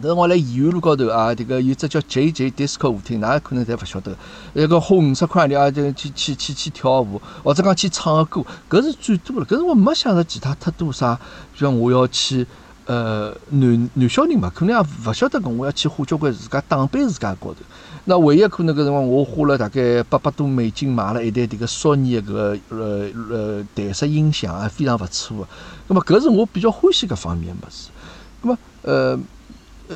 [0.00, 4.16] 搿辰光辣延安路高头啊，迭个有只叫 J J Disco 舞厅，㑚可能侪勿晓得。
[4.54, 9.46] 那个花五十块钿啊，就去去去去跳舞，或者讲去唱个歌，搿是最多了。
[9.46, 11.16] 搿辰光没想着其他太多啥，
[11.54, 12.44] 就像我要去
[12.88, 17.56] 呃男男小人嘛，可能也勿晓得讲我要去花交关自家打扮自家高头。
[18.06, 25.48] 那唯一可能搿辰光我花了大概八百多美金买了一台迭个索尼个搿个呃呃台式音响啊，非常勿错个。
[25.86, 27.90] 那么搿是我比较欢喜搿方面个物事。
[28.42, 29.18] 那么呃。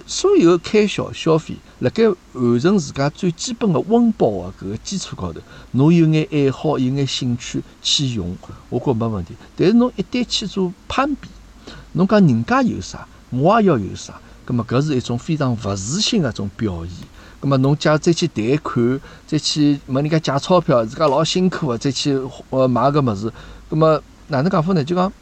[0.07, 5.41] 所有开销消费，辣盖完成自家最基本的温饱个搿个基础高头，
[5.73, 8.35] 侬有眼爱好，有眼兴趣去用，
[8.71, 9.35] 我觉没问题。
[9.55, 11.29] 但是侬一旦去做攀比，
[11.93, 17.07] 侬讲人家有啥，我也要有啥，葛么搿是一种非常勿自信个一种表现。
[17.41, 22.19] 葛么侬假如再去贷款，再去问人家借钞票，自家老辛苦个，再去
[22.51, 23.33] 呃买个物事，
[23.69, 24.85] 葛么哪能讲法呢？
[24.85, 25.13] 就讲。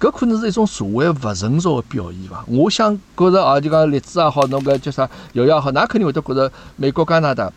[0.00, 2.44] 搿可能是一种社会勿成熟个表现伐？
[2.46, 7.52] 我想觉着啊，就讲例子也好，侬搿叫啥瑶瑶也好，㑚肯定会得觉着美国、加拿大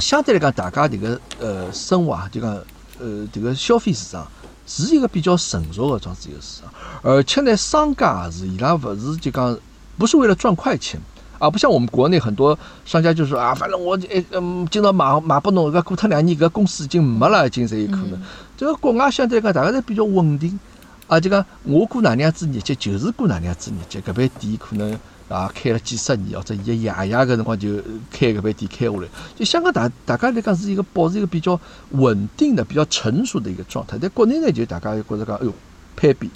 [0.00, 2.50] 相对来讲，大家迭个呃生活啊，就讲
[2.98, 4.26] 呃迭个消费市场
[4.68, 6.70] 是一个比较成熟的这样子一个市场，
[7.02, 9.58] 而且呢，商家也是伊拉勿是就讲
[9.96, 11.00] 不是为了赚快钱。
[11.38, 18.20] 啊，不像我们国内很多商家就说啊，反正我哎嗯，今朝买买拨侬，搿过脱两年搿公司已经没了，已经侪有可能。
[18.56, 20.58] 这个国外相对来讲，大家侪比较稳定。
[21.06, 24.00] 啊，就讲我过哪能样子日节，就是过哪能样子日节。
[24.00, 27.76] 搿爿店可能啊开了几十年，或者伊个爷爷搿辰光就
[28.10, 29.08] 开搿爿店开下来。
[29.36, 31.58] 就香港大大家来讲是一个保持一个比较
[31.90, 33.98] 稳定的、比较成熟的一个状态。
[34.00, 35.52] 但国内呢，就大家觉着讲，哎哟，
[35.96, 36.30] 攀比，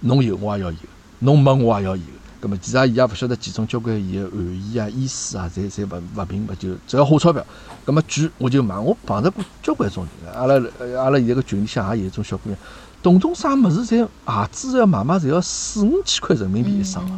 [0.00, 0.78] 侬有我也要有，
[1.20, 2.02] 侬没我也要有。
[2.40, 7.44] 葛么其实伊也勿晓得其中交关伊个含义啊、意思啊，侪侪勿勿明白，就只要花钞票。
[7.86, 10.54] 葛么贵我就买，我碰着过交关种人，阿拉
[11.02, 12.58] 阿拉现在个群里向也有一种小姑娘。
[13.02, 17.12] 动动啥物事，侪鞋子要买买，侪要四五千块人民币一双个。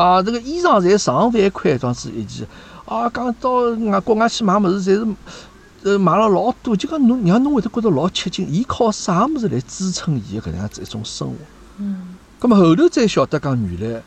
[0.00, 2.46] 啊，这个衣裳侪上万块，装子一件。
[2.86, 3.50] 啊，讲到
[3.90, 5.14] 外国外去买物事，侪是
[5.82, 8.48] 呃买了老多，就讲侬让侬会得觉得老吃惊。
[8.48, 11.34] 伊靠啥物事来支撑伊个搿能样子一种生活？
[11.78, 12.16] 嗯。
[12.40, 14.02] 咁么后头再晓得讲，原来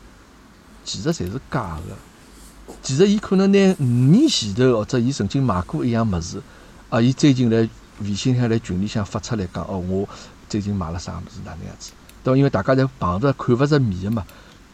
[0.84, 2.74] 其实侪是假个。
[2.82, 6.42] 其实伊可能拿五年前头，或者伊曾经买过一样物事，
[6.90, 7.68] 啊，伊最近来
[8.00, 10.08] 微信上来群里向发出来讲，哦，我。
[10.46, 11.90] 最近买了啥物事哪能样子？
[12.22, 12.36] 对伐？
[12.36, 14.24] 因为大家侪碰着看勿着面个嘛。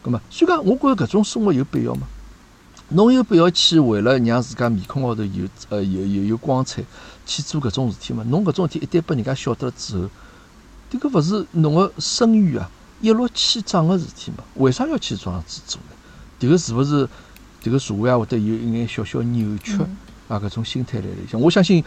[0.03, 2.07] 咁么，所以讲，我觉着搿种生活有必要吗？
[2.89, 6.83] 侬有必要去为了让自家面孔高头有呃有有有光彩，
[7.25, 8.23] 去做搿种事体吗？
[8.27, 10.09] 侬搿种事体一旦被人家晓得了之后，
[10.91, 14.43] 迭个勿是侬个声誉啊，一落千丈个事体嘛？
[14.55, 15.95] 为啥要去这样子做呢？
[16.39, 17.07] 迭个是勿是
[17.63, 19.77] 迭个社会也会得有一眼小小扭曲
[20.27, 20.39] 啊？
[20.39, 21.83] 搿种心态来里向，我相信。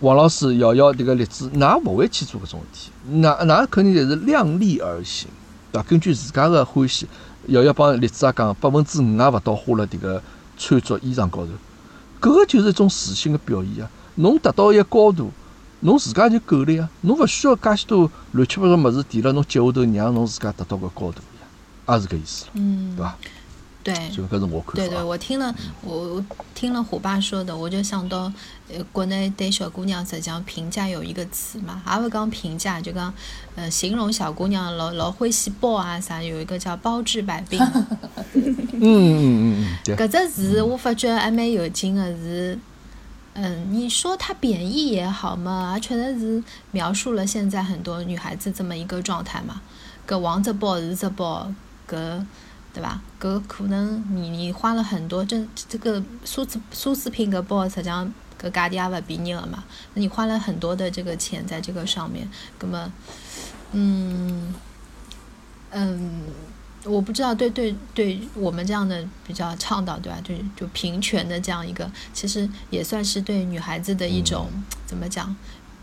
[0.00, 5.26] 王老师，瑶瑶，迭个例子，㑚勿会去做搿种事体，㑚㑚肯定侪是量力而行，
[5.72, 5.88] 对伐？
[5.88, 7.06] 根据自家个欢喜，
[7.48, 10.22] 瑶瑶帮栗子也讲，百分之五也勿到花了迭个
[10.56, 11.50] 穿着衣裳高头，
[12.20, 13.90] 搿个就是一种自信个表现啊！
[14.16, 15.30] 侬达到一个高度，
[15.80, 23.16] 侬自家就够了呀，侬勿需要介许多乱七八糟物事填辣侬脚下头，让侬自家达到个高度呀，也是搿意思，嗯，对伐？
[23.86, 24.72] 对，搿是我看法。
[24.74, 26.24] 对对，我听了，我
[26.56, 28.32] 听了虎爸说的，我就想到，
[28.68, 33.14] 呃，国内对小姑娘实际上评价有一个词嘛，也勿讲评价，就讲，
[33.54, 37.60] 呃，形容小姑娘老老欢喜包啊啥，有一个叫包治百病。
[38.34, 42.58] 嗯嗯嗯嗯，搿只词我发觉还蛮有劲的，是，
[43.34, 49.62] 嗯，你说它贬义也好嘛，也确实是描述了现在很多女孩子这么一个状态嘛，
[50.08, 51.48] 搿王只包是只包，
[51.88, 52.24] 搿。
[52.76, 53.00] 对吧？
[53.18, 59.64] 搿可能你你花了很多，这这个奢侈奢侈品搿包实际上搿价钿也勿便宜个嘛。
[59.94, 62.92] 那你花了很多的这个钱在这个上面，葛么，
[63.72, 64.54] 嗯
[65.70, 66.24] 嗯，
[66.84, 70.20] 我不知道对对对我们这样的比较倡导对吧？
[70.22, 74.50] 就就平权的这样一个，其实也算是对女孩子的一种
[74.84, 75.34] 怎么讲，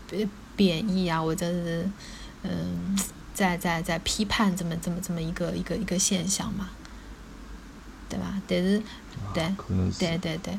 [0.08, 1.90] 贬贬义啊，或者是
[2.44, 2.96] 嗯，
[3.34, 6.70] 在在在批判这么这么这么一个一个一个现象嘛。
[8.14, 8.34] 对吧？
[8.46, 8.82] 但是，
[9.32, 9.54] 对，
[9.98, 10.58] 对对对，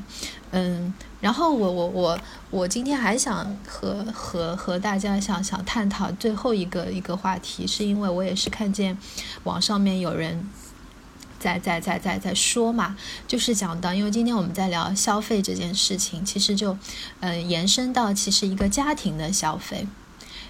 [0.50, 2.18] 嗯，然后我我我
[2.50, 8.96] 我今天还想和和和大家想想探讨最后一个一个话题，是因为我也是看见
[9.44, 10.46] 网上面有人
[11.38, 16.76] 在在在在在说嘛，就是讲到，因为今天我们在聊消费这件事情，其实就
[17.20, 19.86] 嗯延伸到其实一个家庭的消费，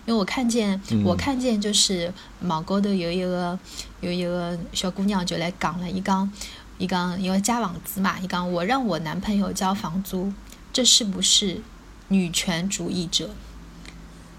[0.07, 3.57] 因为我看见我看见就是网高头有一个
[4.01, 6.29] 有一个小姑娘就来讲了，一讲。
[6.79, 10.33] 伊讲因为加房子嘛，伊讲我让我男朋友交房租，
[10.73, 11.63] 这是不是
[12.09, 13.31] 女权主义者？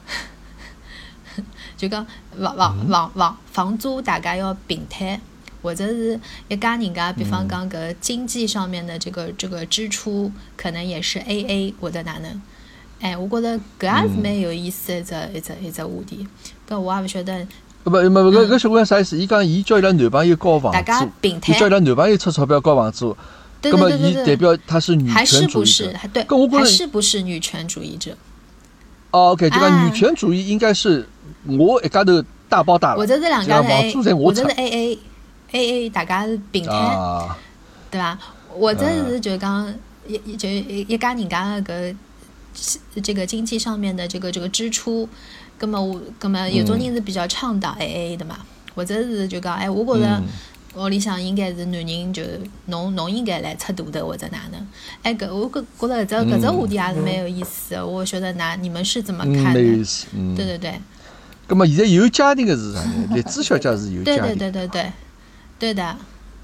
[1.76, 2.06] 就讲
[2.40, 5.20] 房房房房房租大家要平摊，
[5.62, 12.42] 或者是一家人家，比方讲搿经济上面的这个这个支出，可能也是 A A 或者哪能？
[13.00, 16.28] 哎，我觉得搿也是蛮有意思一只一只一只话题，
[16.68, 17.48] 搿我也勿晓得。
[17.90, 19.18] 不不，搿搿小姑娘啥意思？
[19.18, 23.16] 伊讲伊叫伊拉男朋友交房租，伊叫伊拉男朋友出钞票交房租，
[23.64, 26.24] 那么伊代表他是女权主义者，对，
[26.60, 28.12] 还是不是女权主义者？
[29.12, 31.08] 哦，OK，就讲女权主义应该是
[31.46, 35.00] 我一家头大包大揽，这是两家房租在我这是 A A
[35.54, 37.30] A A，大家是平摊，
[37.90, 38.20] 对吧？
[38.54, 39.74] 我这是就讲
[40.06, 41.94] 一就一家人家个
[43.02, 45.08] 这个经济上面的这个这个支出。
[45.58, 48.38] 葛么我，葛么有种人是比较倡导 A A 的嘛，
[48.76, 50.22] 或者是就讲，哎，我觉着
[50.76, 52.22] 屋里向应该是男人就
[52.68, 54.68] 侬侬应该来出大头或者哪能，
[55.02, 59.62] 哎，搿我觉觉得搿只搿只话题也是蛮有意思的，我晓得哪你们是怎么看的？
[60.36, 60.80] 对对对。
[61.48, 63.08] 葛么现在有家庭的是啥呢？
[63.16, 64.22] 荔枝小姐是有家庭。
[64.22, 64.92] 对对对对对，
[65.58, 65.84] 对的。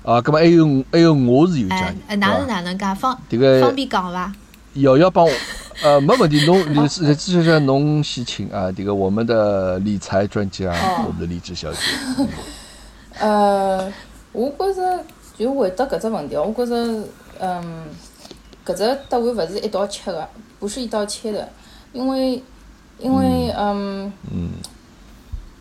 [0.01, 3.17] 啊，葛么还有还有我是有家庭，哎，哪是哪能介方
[3.61, 4.33] 方便讲伐？
[4.75, 5.31] 瑶瑶帮我。
[5.83, 10.73] 呃，没问题，侬李李志小姐，侬先请啊，这个我们的理财专家，
[11.05, 11.77] 我们的李志小姐。
[13.19, 13.91] 呃，
[14.31, 15.03] 我觉着
[15.37, 17.03] 就回答搿只问题我觉着，
[17.37, 17.83] 嗯，
[18.65, 21.49] 搿只答案勿是一刀切的，不是一刀切的，
[21.91, 22.41] 因为，
[22.99, 24.51] 因为，嗯，嗯，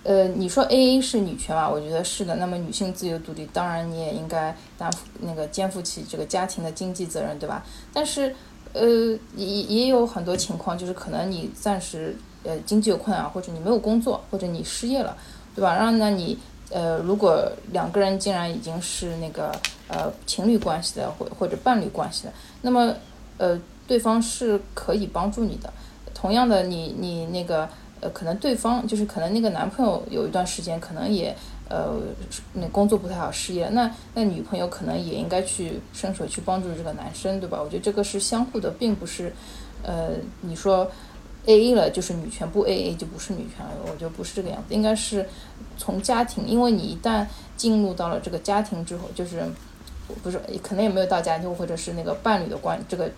[0.04, 1.68] 呃，你说 A A 是女权嘛？
[1.68, 2.36] 我觉得是的。
[2.36, 7.64] 那么女性自由独立，当然你也应该担负那个肩负起这个家庭的经济责任，对吧？
[7.92, 8.32] 但是。
[8.72, 15.16] 呃，也也有很多情况，就是可能你暂时呃经济有困难，或者你没有工作，或者你失业了，
[15.54, 15.74] 对吧？
[15.74, 16.38] 然后呢，你
[16.70, 19.52] 呃如果两个人竟然已经是那个
[19.88, 22.32] 呃情侣关系的，或或者伴侣关系的，
[22.62, 22.94] 那么
[23.38, 25.72] 呃对方是可以帮助你的。
[26.14, 27.68] 同样的，你你那个
[28.00, 31.36] 呃，可能对方就是可能那个男朋友有一段时间可能也
[31.68, 31.96] 呃
[32.54, 37.60] 那工作不太好，失业，那那女朋友可能也应该去伸手去帮助这个男生，对吧？
[37.62, 39.32] 我觉得这个是相互的，并不是
[39.82, 40.90] 呃你说
[41.46, 45.28] A A 了就是女权，不 A A 就不是女权了，我觉得不是这个样子，应该是
[45.76, 49.42] 从家庭，因为你一旦进入到了这个家庭之后，就是
[50.22, 53.10] 不是可能也没有到家庭或者是那个伴侣的关这个。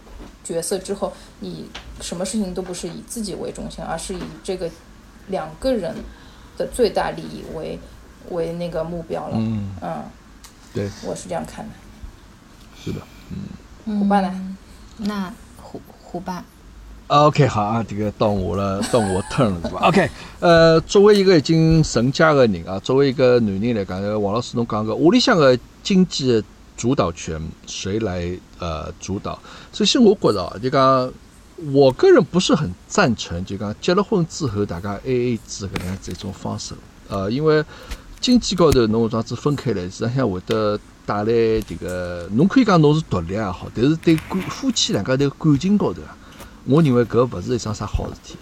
[0.45, 1.65] 角色之后，你
[2.03, 4.69] 什么事情都不是以自己为中心，而是以这个
[5.29, 5.95] 两个人
[6.59, 7.79] 的最大利益为
[8.31, 9.37] 为那个目标了。
[9.37, 10.03] 嗯嗯，
[10.73, 11.73] 对，我是这样看的。
[12.83, 13.99] 是的，嗯。
[13.99, 14.57] 虎爸呢？
[14.99, 16.45] 那虎虎爸。
[17.09, 19.81] OK，好啊，这个到我了， 到我 turn 了，对吧？
[19.89, 20.11] OK，
[20.41, 26.43] 呃，作为一个已经成家的人啊，作为一个男人来讲，王老师侬讲个屋里向的经济。
[26.77, 29.39] 主导权谁来呃主导？
[29.73, 31.13] 首先我觉得啊，就讲
[31.73, 36.75] 我个人不是很赞成，就讲结了婚之后大家 A A 制搿能样子一种方式。
[37.09, 37.65] 呃，因为
[38.25, 46.17] 经济高头侬这样子分开来，实际上会得带来这个，侬可以讲侬是独立也好，但是对感夫妻两家头感情高头啊，
[46.65, 48.37] 我认为搿勿是一桩啥好事体。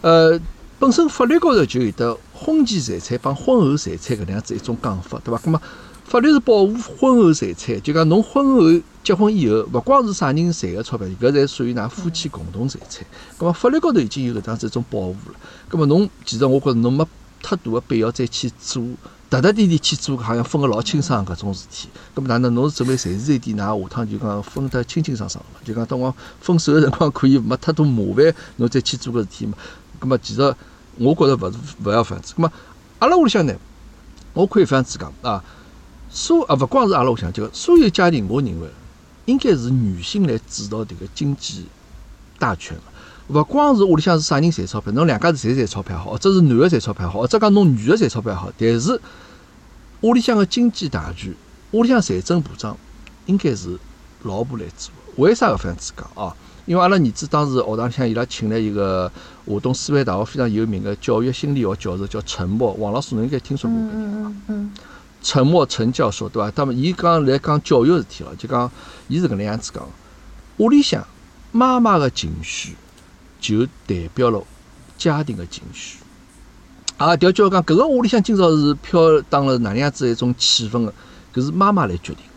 [0.00, 0.40] 呃，
[0.78, 5.38] 本身法律高头就有得婚前财产帮婚后财产搿能样子一种讲法，对伐？
[5.44, 5.60] 那么
[6.04, 13.04] 法律是保护婚后财产，就讲侬婚后结婚以后，勿光是啥人赚个钞票，搿侪属于㑚夫妻共同财产。
[13.36, 15.34] 葛末法律高头已经有搿样子一种保护了。
[15.68, 17.06] 葛末侬其实我觉着侬没
[17.42, 18.82] 太大个必要再去做，
[19.28, 21.88] 特特点点去做，好像分个老清爽搿种事体。
[22.14, 25.60] 葛末哪能侬是准备随时随地，㑚下趟就讲分得清清爽爽嘛？
[25.64, 29.58] 就讲等我分手个辰光可以没太多麻烦，侬再去做搿事体嘛？
[29.98, 30.40] 葛末其实
[30.96, 32.34] 我觉着勿是勿要搿样子。
[32.36, 32.52] 葛末
[33.00, 33.54] 阿拉屋里向呢，
[34.32, 35.42] 我可以搿样子讲啊。
[36.08, 38.68] 所啊，勿光是阿拉屋里向，就所有家庭，我认为
[39.24, 41.66] 应该是女性来主导迭个经济
[42.38, 42.76] 大权
[43.28, 49.00] 勿光是屋里向是啥人赚钞票，侬两家是谁赚钞票好，或者是男个赚钞票好，或者讲侬女个赚钞票好，但是
[50.02, 51.34] 屋里向个经济大权，
[51.72, 52.76] 屋里向财政部长
[53.26, 53.76] 应该是
[54.22, 54.92] 老婆来做。
[55.16, 56.34] 为啥搿样子讲啊？
[56.66, 59.10] 因为阿拉儿子当时学堂里向伊拉请了一个
[59.46, 64.28] 华东师范大学非常有名个教育心理学教授，叫陈默，王老师侬应该听说过搿人伐？
[64.28, 64.70] 嗯嗯。
[65.22, 66.50] 陈默陈教授对伐？
[66.52, 68.70] 他们伊讲来讲教育事体了，就讲
[69.08, 69.84] 伊是搿能样子讲，
[70.58, 71.04] 屋里向
[71.50, 72.76] 妈妈个情绪
[73.54, 74.42] 就代表了
[74.98, 75.98] 家庭的情绪。
[76.96, 80.92] 啊，调教讲搿个屋里向今朝是飘荡了哪能样子一种气氛的，
[81.34, 82.32] 搿是妈妈来决定的。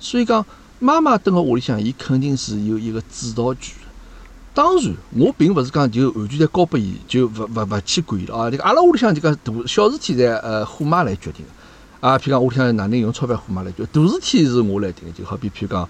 [0.00, 0.44] 所以讲
[0.80, 3.88] 妈妈蹲个屋里向，伊肯定是有一个主导权的。
[4.52, 8.50] 当然，我并勿是讲就完全侪交拨伊，就勿勿勿去管伊了啊。
[8.50, 11.52] 这个阿拉屋里向这个大小事体侪呃虎妈来决定的。
[12.06, 15.88] 啊，譬如讲，屋里向哪能用钞票虎妈来就大事体是我来定的，就好比譬如讲，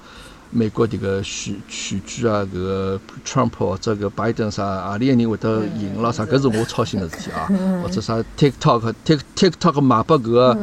[0.54, 7.48] 美国迭个选选举啊，搿个 Trump 或者搿拜登啥，何里个人会得赢了啥，搿是我操心的事体啊。
[7.82, 10.54] 或者啥 TikTok Tik TikTok 卖拨搿个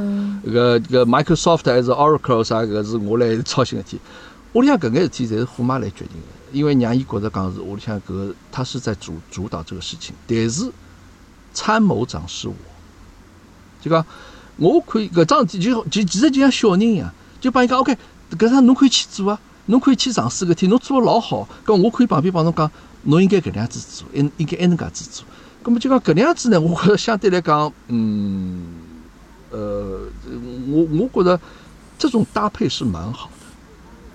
[0.46, 4.00] 搿个搿 Microsoft 还是 Oracle 啥，搿是我来操心的事体。
[4.54, 10.72] 屋里向搿眼事体侪是虎妈来决定个，因为让伊觉着讲是屋里向搿他是在主主导这个事情，但是
[11.54, 12.54] 参谋长是我，
[13.82, 14.06] 就讲。
[14.62, 17.98] 我可以搿桩事体就就其实就像小人一样，就帮伊讲 OK，
[18.38, 19.40] 搿啥侬可以去做啊，
[19.70, 22.70] 侬可以去尝试搿天，侬做得老好，搿我可以旁边帮侬讲，
[23.04, 25.26] 侬应该搿能样子做，应应该埃能介子做。
[25.64, 28.66] 搿么就讲搿能样子呢， 我觉着相对来讲，嗯，
[29.52, 30.02] 呃，
[30.68, 31.40] 我我觉着
[31.98, 33.32] 这种搭配是蛮好的。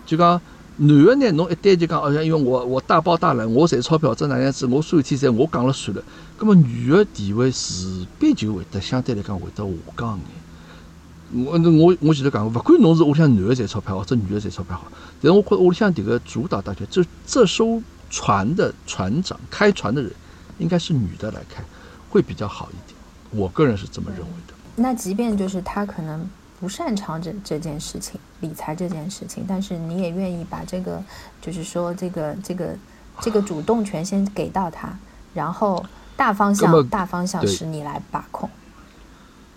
[0.05, 0.41] 就讲
[0.77, 6.03] 男个呢，侬一旦就讲，好像因为我我大包大揽，我赚钞票，这哪样子，我所有天侪我讲了算了。
[6.37, 10.44] 咁么女个地位势必就会得相对来讲会得下降眼。
[11.33, 14.85] 我我我前头讲过，勿管侬是屋里向男个赚钞票，或者女个赚钞票好，
[15.21, 20.13] 但是我觉着屋里向迭个主导大权，这这艘船的船长、开船的人，
[20.59, 21.63] 应该是女的来开，
[22.11, 22.99] 会比较好一点。
[23.31, 24.55] 我个人是这么认为的。
[24.77, 26.29] 那即便就是他可能
[26.61, 31.03] 不擅长这这件事情，理财这件事情，但是你也愿意把这个，
[31.41, 32.77] 就是说这个这个
[33.21, 34.97] 这个主动权先给到他，
[35.33, 35.85] 然后。
[36.17, 38.49] 大方向，大方向是你来把控，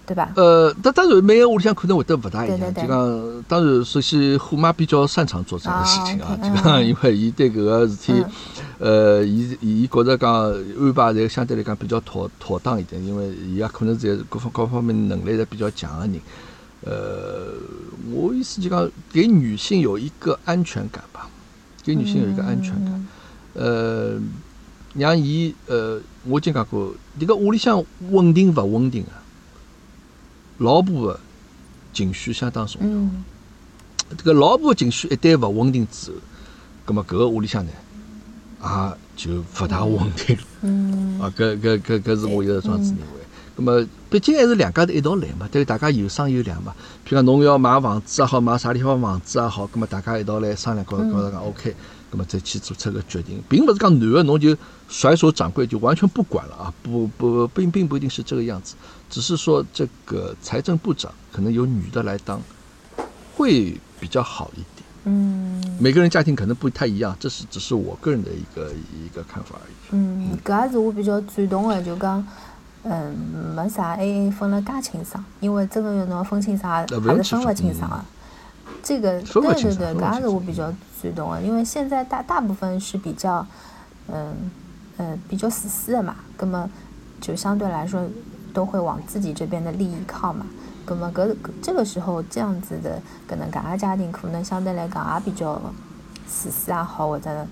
[0.07, 0.31] 对吧？
[0.37, 2.73] 呃，那当然，每个屋里向可能会得勿大一样。
[2.73, 8.25] 就讲，当然，首先虎妈比较擅长做这个事情啊，就讲，因为伊对搿个事体，
[8.79, 16.21] 呃，伊伊觉着讲安排侪相对来讲比较妥妥当一点，因为伊也可能在各方各方面能力侪比较强个人。
[16.85, 17.53] 呃，
[18.13, 21.27] 我意思就讲，给女性有一个安全感吧，
[21.83, 23.05] 给女性有一个安全感，
[23.53, 24.17] 呃。
[24.93, 29.21] 让伊呃，我已经讲过，迭个屋里向稳定勿稳定啊？
[30.57, 31.19] 老婆的
[31.93, 34.15] 情绪相当重要。
[34.15, 36.17] 这个老婆的情绪一旦勿稳定之后，
[36.85, 37.71] 葛末搿个屋里向呢，
[38.61, 40.43] 也就勿大稳定了。
[40.61, 43.17] 嗯啊，搿搿搿搿是我一个这样子认为。
[43.57, 46.73] 咁么，毕竟还是两家头一道来嘛，对大家有商有量嘛。
[47.03, 51.75] 譬如讲，侬要买房子也好，买啥地方房子也好，咁么大家一道来商量，觉着觉着讲 OK，
[52.11, 54.55] 那么再去做出个决定，并不是讲男的侬就
[54.87, 58.75] 甩手掌柜就完全不管了啊，不不并并不一定是这个样子，
[59.09, 62.41] 只是说这个财政部长可能由女的来当，
[63.35, 64.87] 会比较好一点。
[65.05, 69.73] 嗯每个人家庭可能不太一样，这是只是我个人的一个一个看法而已。
[69.91, 72.25] 嗯，搿也是我比较赞同的，就讲。
[72.89, 73.13] 嗯，
[73.53, 78.05] 没啥 AA 分了介清爽，因为真个要侬分清爽，还是分勿清爽的。
[78.81, 83.45] 这个对对对，搿也是我比较赞同的，因为现在大大部分是比较，
[84.07, 84.33] 嗯
[84.97, 86.69] 嗯比较自私的嘛，葛么
[87.19, 88.07] 就相对来说
[88.57, 90.43] 都会往自己这边的利益靠嘛。
[90.83, 92.99] 葛么搿搿这个时候这样子的
[93.29, 95.61] 搿能介个家庭，可能相对来讲也比较
[96.25, 97.45] 自私也好，或者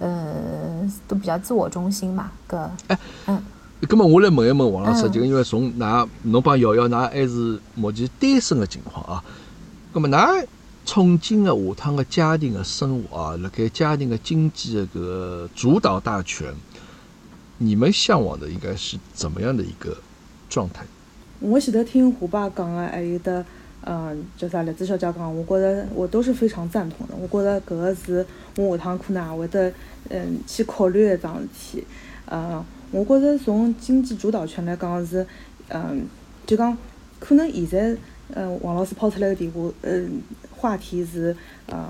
[0.00, 2.68] 呃都比较自我中心嘛，搿
[3.26, 3.40] 嗯。
[3.82, 9.22] 咁么我来问一问王老师，嗯就因为从㑚侬帮瑶瑶，㑚还是目前单身的情况啊。
[9.94, 10.44] 咁么㑚
[10.84, 16.52] 憧憬的下趟的家庭的生活啊，辣盖家庭的经济的搿个主导大权，
[17.58, 19.96] 你们向往的应该是怎么样的一个
[20.48, 20.84] 状态？
[21.40, 23.44] 我前头听虎爸讲个，还有得，
[23.84, 27.14] 嗯，叫啥栗子小姐讲，我觉着我都是非常赞同的。
[27.14, 28.26] 我觉着搿个是
[28.56, 29.72] 我下趟可能也会得，
[30.08, 31.84] 嗯，去考虑一桩事体。
[32.30, 35.24] 嗯，我觉着从经济主导权来讲是，
[35.68, 36.06] 嗯，
[36.44, 36.76] 就讲
[37.20, 37.96] 可能现在，
[38.34, 40.20] 嗯，王老师抛出来的题目，嗯，
[40.50, 41.34] 话题是，
[41.66, 41.86] 呃，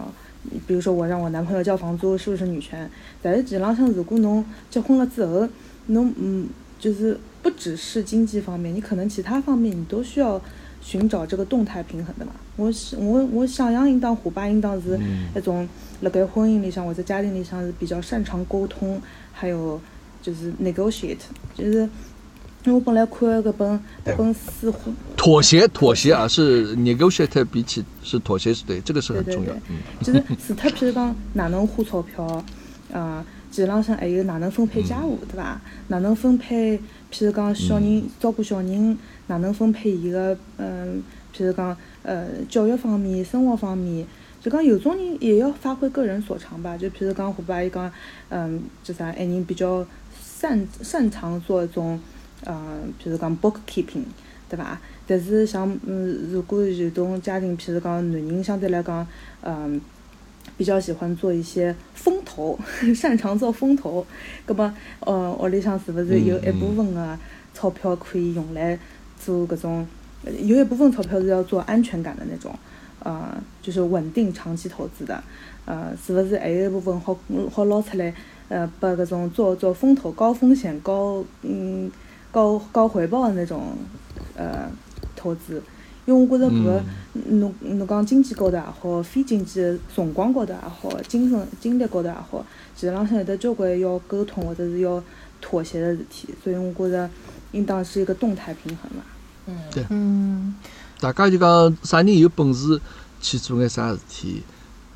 [0.66, 2.88] 比如说我让我男朋友交房租是不是女权？
[3.22, 5.48] 但是实浪向，如果侬结婚了之后，
[5.86, 6.48] 侬嗯，
[6.78, 10.40] 就是不只是经济方面，你可能其他方面你都需要
[10.80, 12.32] 寻找这个动态平衡的嘛。
[12.56, 15.68] 我是我我想象应当虎爸应当是嗯那种
[16.00, 19.00] 辣盖婚姻里向或者家庭里向是比较擅长沟通，
[19.32, 19.80] 还有
[20.20, 21.18] 就是 negotiate，
[21.54, 21.88] 就是
[22.64, 24.74] 因为我本来看搿本搿本书
[25.16, 29.60] 妥协，妥协啊，是 negotiate 比起是妥协是对，这个是很重要对对对。
[29.68, 32.44] 嗯，就是除脱譬如讲哪能花钞票，
[32.90, 35.60] 呃，其浪向还有哪能分配家务，对伐？
[35.88, 36.78] 哪能分配，
[37.10, 41.02] 譬如讲小人照顾小人，哪能分配伊个，嗯，
[41.34, 44.06] 譬如讲呃教育方面、生活方面，
[44.40, 46.76] 就讲有种人也要发挥个人所长吧。
[46.76, 47.90] 就譬如讲虎爸伊讲，
[48.28, 49.84] 嗯，就啥，爱人比较
[50.22, 51.98] 擅擅长做一种，
[52.44, 54.04] 呃，譬如讲 bookkeeping，
[54.48, 54.78] 对伐？
[55.06, 59.06] 但是像嗯，如果有种家庭，譬如讲男人相对来讲，
[59.42, 59.80] 嗯，
[60.58, 62.58] 比较喜欢做一些风投，
[62.94, 64.04] 擅长做风投，
[64.44, 67.16] 葛么呃，屋里向是勿是有一部分个
[67.54, 68.76] 钞票可以用来
[69.24, 69.86] 做搿种，
[70.24, 72.52] 呃有一部分钞票是要做安全感的那种，
[73.04, 75.22] 呃，就是稳定长期投资的，
[75.64, 77.16] 呃，是勿是还有一部分好
[77.52, 78.12] 好捞出来，
[78.48, 81.88] 呃，拨搿种做做风投高风险高嗯
[82.32, 83.76] 高高回报的那种
[84.36, 84.68] 呃
[85.14, 85.62] 投资，
[86.08, 86.82] 因为我觉着搿个
[87.26, 92.42] 侬侬讲经济高头也好，非经济的辰光高头也好，精神精力高头也好，
[92.74, 95.02] 其实浪向有得交关要沟通或者是要
[95.42, 97.10] 妥协的事体，所以我觉着
[97.52, 99.02] 应当是一个动态平衡嘛。
[99.48, 100.54] 嗯，对嗯
[100.98, 102.80] 大家就讲啥人有本事
[103.20, 104.42] 去做眼啥事体，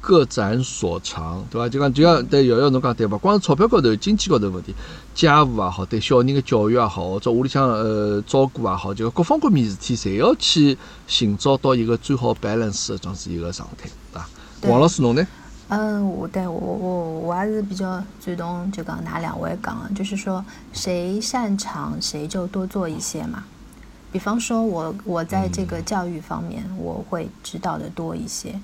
[0.02, 1.68] 各展所长，对伐？
[1.68, 3.16] 就讲就像对瑶瑶侬讲对伐？
[3.16, 4.74] 光是钞票高头、经济高头问题，
[5.14, 10.76] 家务也好，对小人个教育也好，或者屋里向呃照顾也好，就各方各面事体，侪要去
[11.06, 13.88] 寻找到一个最好 balance 的这样子一个状态，
[14.60, 14.70] 对伐？
[14.70, 15.24] 王老师侬呢？
[15.68, 23.44] 嗯，我对我我我还是比较主动，就刚拿两位讲，就是说谁擅长谁就多做一些嘛。
[24.10, 28.60] 比方说我我在这个教育方面我会知道的多一些，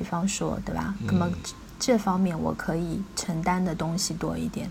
[0.00, 0.94] 比方说对吧？
[1.04, 1.28] 那么
[1.78, 4.66] 这方面我可以承担的东西多一点。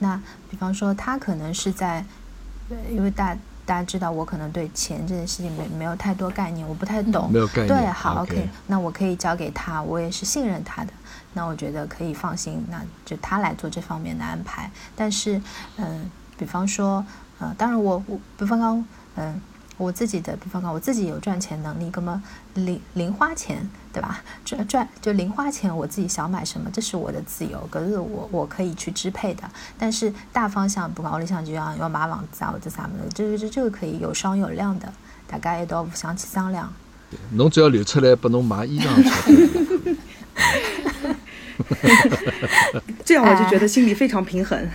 [0.00, 0.20] 那
[0.50, 2.04] 比方说他可能是在，
[2.68, 3.32] 呃因为大
[3.64, 7.30] 大家知道我可能对钱这件事情没没有太多概念，我不太懂。
[7.30, 7.68] 没有概念。
[7.68, 10.92] 对，好 OK，OK，那我可以交给他，我也是信任他的，
[11.34, 14.68] 那我觉得可以放心，那就他来做这方面的安排。
[14.96, 15.40] 但是，
[15.76, 17.06] 嗯、比方说，
[17.38, 19.40] 呃，当然我我，比方刚，嗯、
[19.82, 22.22] 我自己的，比方讲我自己有赚钱能力，那么
[22.54, 24.22] 零零花钱，对吧？
[24.44, 29.42] 赚赚就零花钱，我自己想买什么，这是我的自由，可是我我可以去支配的。
[29.76, 34.92] 但是大方向，不管屋里向就要要买房子啊或者啥么的，这个这这个可以有商有量的，
[35.26, 36.72] 大家一道互相去商量。
[37.32, 38.86] 侬只要留出来拨侬买衣裳
[43.04, 44.66] 这样我就觉得心里非常平衡。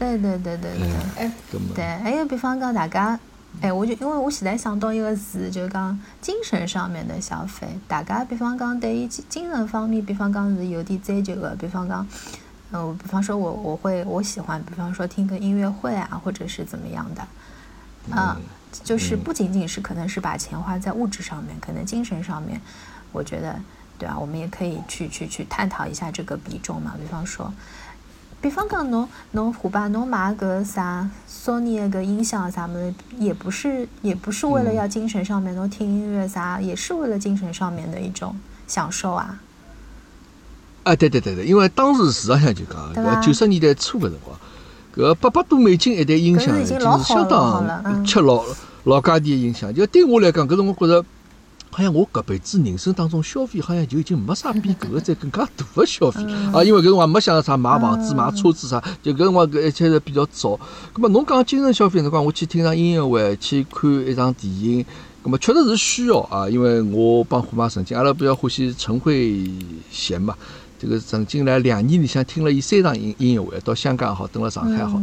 [0.00, 0.90] 对对对对对。
[1.16, 1.32] 哎，
[1.74, 3.20] 对，还有比方讲大家，
[3.60, 7.68] 哎，我就因为我现在想到一个词，就是讲精神上面的消费。
[7.86, 12.06] 大家比方讲对于精精神方面，比方讲是有点追求的，比方讲，
[12.72, 18.40] 嗯，我比方说我我会我喜欢，比方说听个音乐会啊，或者是怎么样的，啊，
[18.82, 22.60] 就是不仅仅是可能是把钱花在物质上面，可能精神上面，
[23.12, 23.60] 我觉得，
[23.98, 24.16] 对吧？
[24.18, 26.94] 我们也可以去去去探讨一下这个比重嘛。
[26.98, 27.52] 比方说，
[28.40, 38.34] 比方讲侬侬虎爸侬买个啥索尼个音响啥么，也不是也不是为了要精神上面侬听音乐啥，也是为了精神上面的一种
[38.66, 39.38] 享受啊。
[40.84, 44.34] 啊，对对对对，因为当时市场上就讲，搿九十年代初个辰光，
[44.96, 48.42] 搿八百多美金一台音响已经是相当吃老
[48.84, 49.72] 老价钿的音响。
[49.74, 51.06] 就对我来讲，搿辰光觉着，
[51.72, 56.20] 好像我搿辈子人生当中消费，好像就已经没啥比搿个再更加大的消费
[56.52, 56.62] 啊。
[56.64, 60.58] 因为搿辰光没想到啥买房子、买车子啥，就搿辰光搿一切是比较早。
[60.92, 64.84] 葛末侬讲精神消费辰光，我去听场音乐会，去看一场电影，
[65.22, 66.48] 葛末确实是需要啊。
[66.48, 69.48] 因为我帮虎妈曾经，阿拉比较欢喜陈慧
[69.92, 70.34] 娴嘛。
[70.78, 74.98] 这个曾经来两年里向听了伊三场音音乐会，到香港也好，登了上海也好，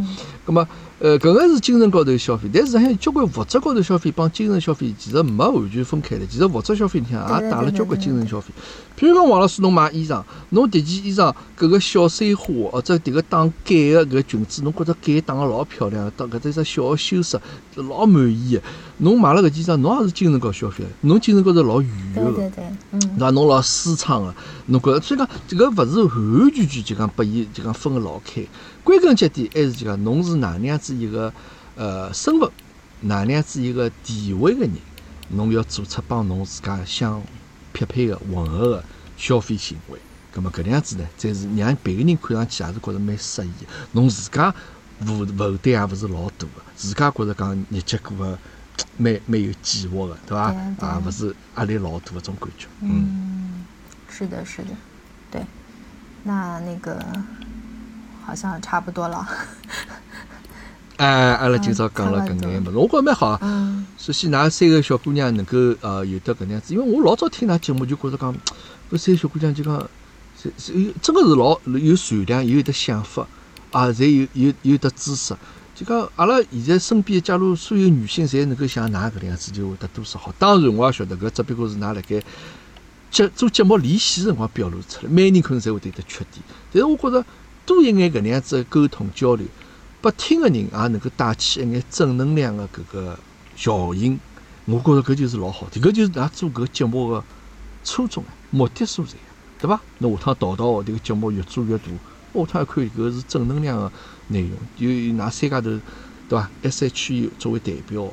[0.46, 0.68] 咁么，
[1.00, 8.52] 呃，搿个是精神高头消费，但是实际上交关物质高头消费帮精神消费其实没完全分开的，其实物质消费里向也带了交关精神消费。
[9.00, 17.40] 譬如讲王老师，侬买衣裳，侬迭件衣裳搿个小碎花或者迭个打改个搿裙子，侬觉着改打个老漂亮，打搿只只小个修饰
[17.76, 18.62] 老满意个。
[19.00, 24.34] 侬买了搿件衣裳，侬也是精神高消费，侬精神高头老愉悦个，对对对，嗯，那侬老舒畅个，
[24.66, 28.42] 侬觉着所以讲这个勿是完完全全就讲拨伊就讲分个老开，
[28.88, 31.34] 归根结底还是就讲侬是哪能样子一个
[31.76, 32.50] 呃身份，
[33.02, 34.72] 哪能样子一个地位个人，
[35.32, 37.22] 侬要做出帮侬自家相
[37.74, 38.84] 匹配个吻合个
[39.18, 40.00] 消费行为，
[40.32, 43.50] 葛么搿能样子呢，才是让别个人看上去也是觉着蛮适意，
[43.92, 44.56] 侬自家
[45.02, 48.40] 负负担也勿是老大个，自家觉着讲日脚过个。
[48.96, 50.54] 蛮蛮有计划个，对伐？
[50.86, 52.68] 啊，勿是压力老大的种感觉。
[52.82, 53.66] 嗯，
[54.08, 54.70] 是的，是的，
[55.32, 55.42] 对。
[56.24, 57.04] 那那个
[58.28, 59.26] 好像差不多了。
[60.98, 63.86] 哎，阿拉今朝讲了搿眼物事，我觉着蛮好啊。
[63.98, 68.34] 首先，㑚三个小姑娘能够呃有得搿能样子，因为我老早听㑚节目就觉着讲，
[68.92, 69.90] 搿三个小姑娘就讲
[70.42, 73.26] 是是有真个是老有善良，又有得想法
[73.72, 75.34] 啊，侪有有有得知识。
[75.74, 80.34] 就讲阿拉现在身边，假如所有女性侪能够像㑚搿能样子，就会得多少好。
[80.38, 82.22] 当然，我也晓得搿只不过是㑚辣盖
[83.10, 85.10] 节做节目练习辰光表露出来。
[85.10, 87.24] 每人可能侪会得有得缺点，但是我觉着
[87.68, 89.46] 多一眼搿能样子沟通交流，
[90.02, 93.20] 拨听个人也能够带起一眼正能量个搿个
[93.56, 94.20] 效应。
[94.66, 97.24] 我觉着搿就是老好的，搿就是㑚做搿节目个
[97.84, 99.14] 初衷目的所在，
[99.60, 99.80] 对伐？
[100.00, 101.84] 那下趟道道迭个节目越做越大，
[102.34, 103.92] 下趟看搿是正能量个。
[104.30, 105.70] 内容有拿三家头，
[106.28, 108.06] 对伐？S H E 作为代表，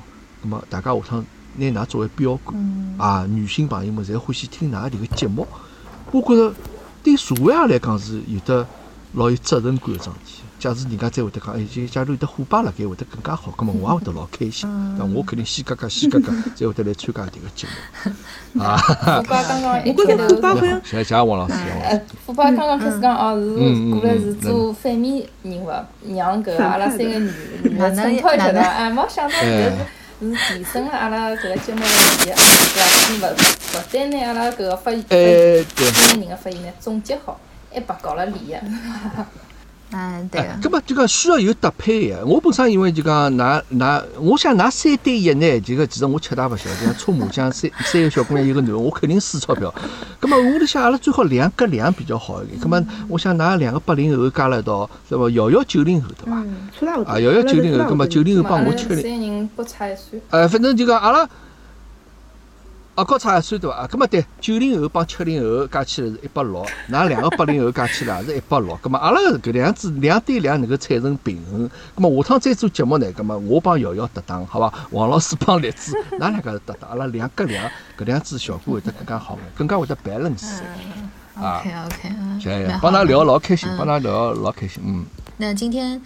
[0.43, 1.27] 那么大家下趟
[1.57, 5.45] 拿㑚作为标杆啊，女性朋友们侪欢喜听㑚迭个节目。
[6.13, 6.55] 我觉着
[7.03, 8.65] 对社会也来讲是有得
[9.15, 10.43] 老有责任感个桩事体。
[10.59, 14.67] 假使人家再会得讲，哎，就假如有得虎爸辣盖会得更加好，葛末我也会得老开心。
[14.97, 17.67] 那我肯定西格格西格格 才会得来参加迭个节
[18.55, 18.63] 目。
[18.65, 21.55] 啊，虎爸刚刚 一觉得虎爸好像，谢谢王老师。
[21.83, 25.69] 呃，虎爸刚刚开始讲哦，是过来是做反面人物，
[26.17, 27.31] 让搿阿拉三个女
[27.65, 29.71] 女的衬托一下的，哎，没想到搿
[30.21, 32.87] 是是提升了阿拉搿个节目的意义，是吧？
[32.89, 37.39] 是勿勿单拿阿拉搿个发言，三个人的发言呢总结好，
[37.75, 38.55] 还白搞了利益。
[39.93, 40.69] 嗯， 对个。
[40.69, 42.25] 搿么就讲需要有搭配个。
[42.25, 49.73] 我本身因为就讲，㑚㑚，我想㑚三对一呢，这个其实我吃大勿小，就像搓麻将， 三三个小姑娘一个男，我肯定输钞票。
[50.21, 52.61] 搿么我里想，阿拉最好两隔两比较好一点。
[52.61, 55.31] 搿么我想㑚两个八零后加了一道，是伐？
[55.31, 56.39] 瑶瑶九零后对伐？
[56.41, 57.13] 嗯，差勿多。
[57.13, 59.01] 啊，瑶瑶九零后，搿么九零后帮我七零。
[59.03, 60.21] 三人不差一岁。
[60.31, 61.21] 哎，反正就讲阿拉。
[61.21, 61.29] 啊，
[62.95, 63.77] 啊高差一岁对伐？
[63.77, 68.79] 啊，搿么对，九零后帮七零后加起来是一百六，㑚两个八零后加起来也是一百六。
[68.83, 71.69] 搿么阿拉搿两样子两对两能够产生平衡。
[71.97, 73.13] 搿么下趟再做节目呢？
[73.13, 74.73] 搿么我帮瑶瑶搭档，好伐？
[74.91, 77.69] 王老师帮栗子，㑚两个是搭档，阿拉两隔两，
[77.99, 80.61] 搿样子效果会得更加好，更加会得 balance。
[81.35, 85.05] 啊，OK OK，嗯，帮㑚聊老开心，帮㑚聊老开心，嗯。
[85.37, 86.01] 那今天。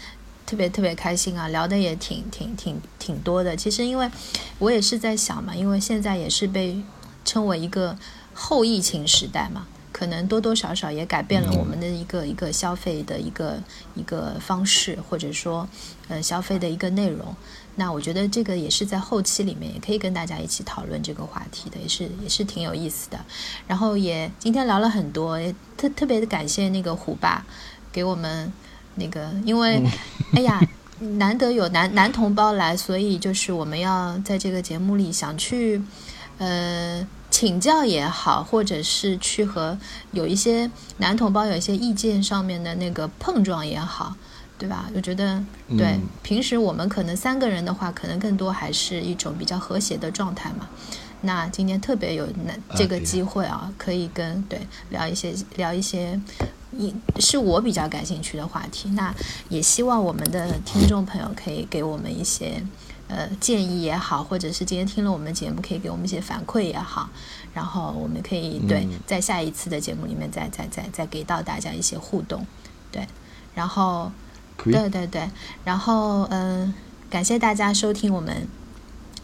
[0.49, 3.55] 特别特别开心啊，聊的也挺挺挺挺多的。
[3.55, 4.11] 其实因为
[4.59, 6.83] 我也是在想嘛，因为现在也是被
[7.23, 7.99] 称为一个
[8.33, 13.63] 后疫情时代嘛，可能多多少少也改变了我们的一个一个消费的一个
[13.95, 15.69] 一个方式，或者说
[16.09, 17.37] 呃消费的一个内容。
[17.77, 23.23] 那我觉得这个也是在后期里面也可以跟大家一起讨论这个话题的，也是也是挺有意思的。
[23.67, 27.45] 然后也今天聊了很多，也特特别的感谢那个虎爸
[27.93, 28.51] 给我们。
[28.99, 29.83] 那个，因为，
[30.35, 30.61] 哎呀，
[31.19, 35.81] 难得有男男同胞来，所以就是我们要在这个节目里想去，
[36.39, 39.79] 呃，请教也好，或者是去和
[40.13, 44.15] 有一些男同胞有一些意见上面的那个碰撞也好，
[44.59, 44.91] 对吧？
[44.95, 45.43] 我觉得
[45.77, 45.87] 对。
[45.87, 50.69] 嗯平时我们可能三个人的话，可能更多还是一种比较和谐的状态嘛。
[51.23, 56.21] 那今天特别有那这个机会啊，可以跟对聊一些聊一些。
[56.79, 59.14] 一是我比较感兴趣的话题，那
[59.51, 62.62] 也希望我们的听众朋友可以给我们一些
[63.09, 67.11] 呃建议也好，或者是今天听了我们的节目，可以给我们一些反馈也好，
[67.53, 68.99] 然后我们可以对嗯。
[69.07, 72.47] 在下一次的节目里面再再再再给到大家一些互动，
[72.91, 73.07] 对，
[73.55, 74.11] 然后。
[74.64, 75.31] 对对对，
[75.62, 76.74] 然后嗯、呃
[77.09, 78.49] 感谢大家收听我们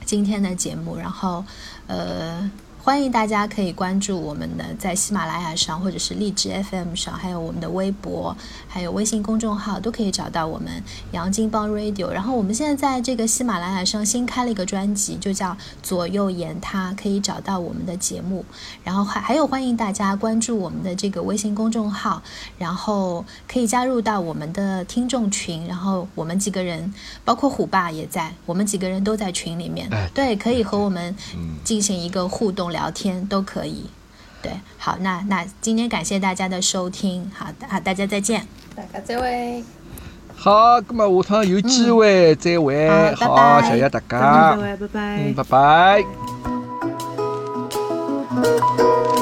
[0.05, 1.44] 今天的节目，然后
[1.88, 2.48] 呃，
[2.85, 8.37] 欢迎大家可以关注我们的在喜马拉雅上，或者是荔枝 FM 上，还有我们的微博，
[8.68, 10.70] 还有微信公众号，都可以找到我们
[11.11, 12.11] 杨金帮 Radio。
[12.11, 18.45] 然后我们现在在这个喜马拉雅上新开了一个专辑，就叫左右言他，可以找到我们的节目。
[18.85, 22.22] 然后还还有欢迎大家关注我们的这个微信公众号，
[22.59, 26.93] 然后可以加入到我们的听众群，然后我们几个人，
[27.24, 33.89] 包括虎爸也在，我们几个人都在群里面，哎对，可以和我们嗯进行一个互动聊天，都可以。
[34.43, 38.47] 对，好，那那今天感谢大家的收听，好的，好，大家再见。
[38.77, 39.64] 大家再会。
[40.37, 43.14] 好，咁么下趟有机会再会。
[43.14, 45.35] 好拜，拜谢谢大家拜拜嗯，。
[45.35, 46.05] 拜拜。
[48.35, 49.13] Thank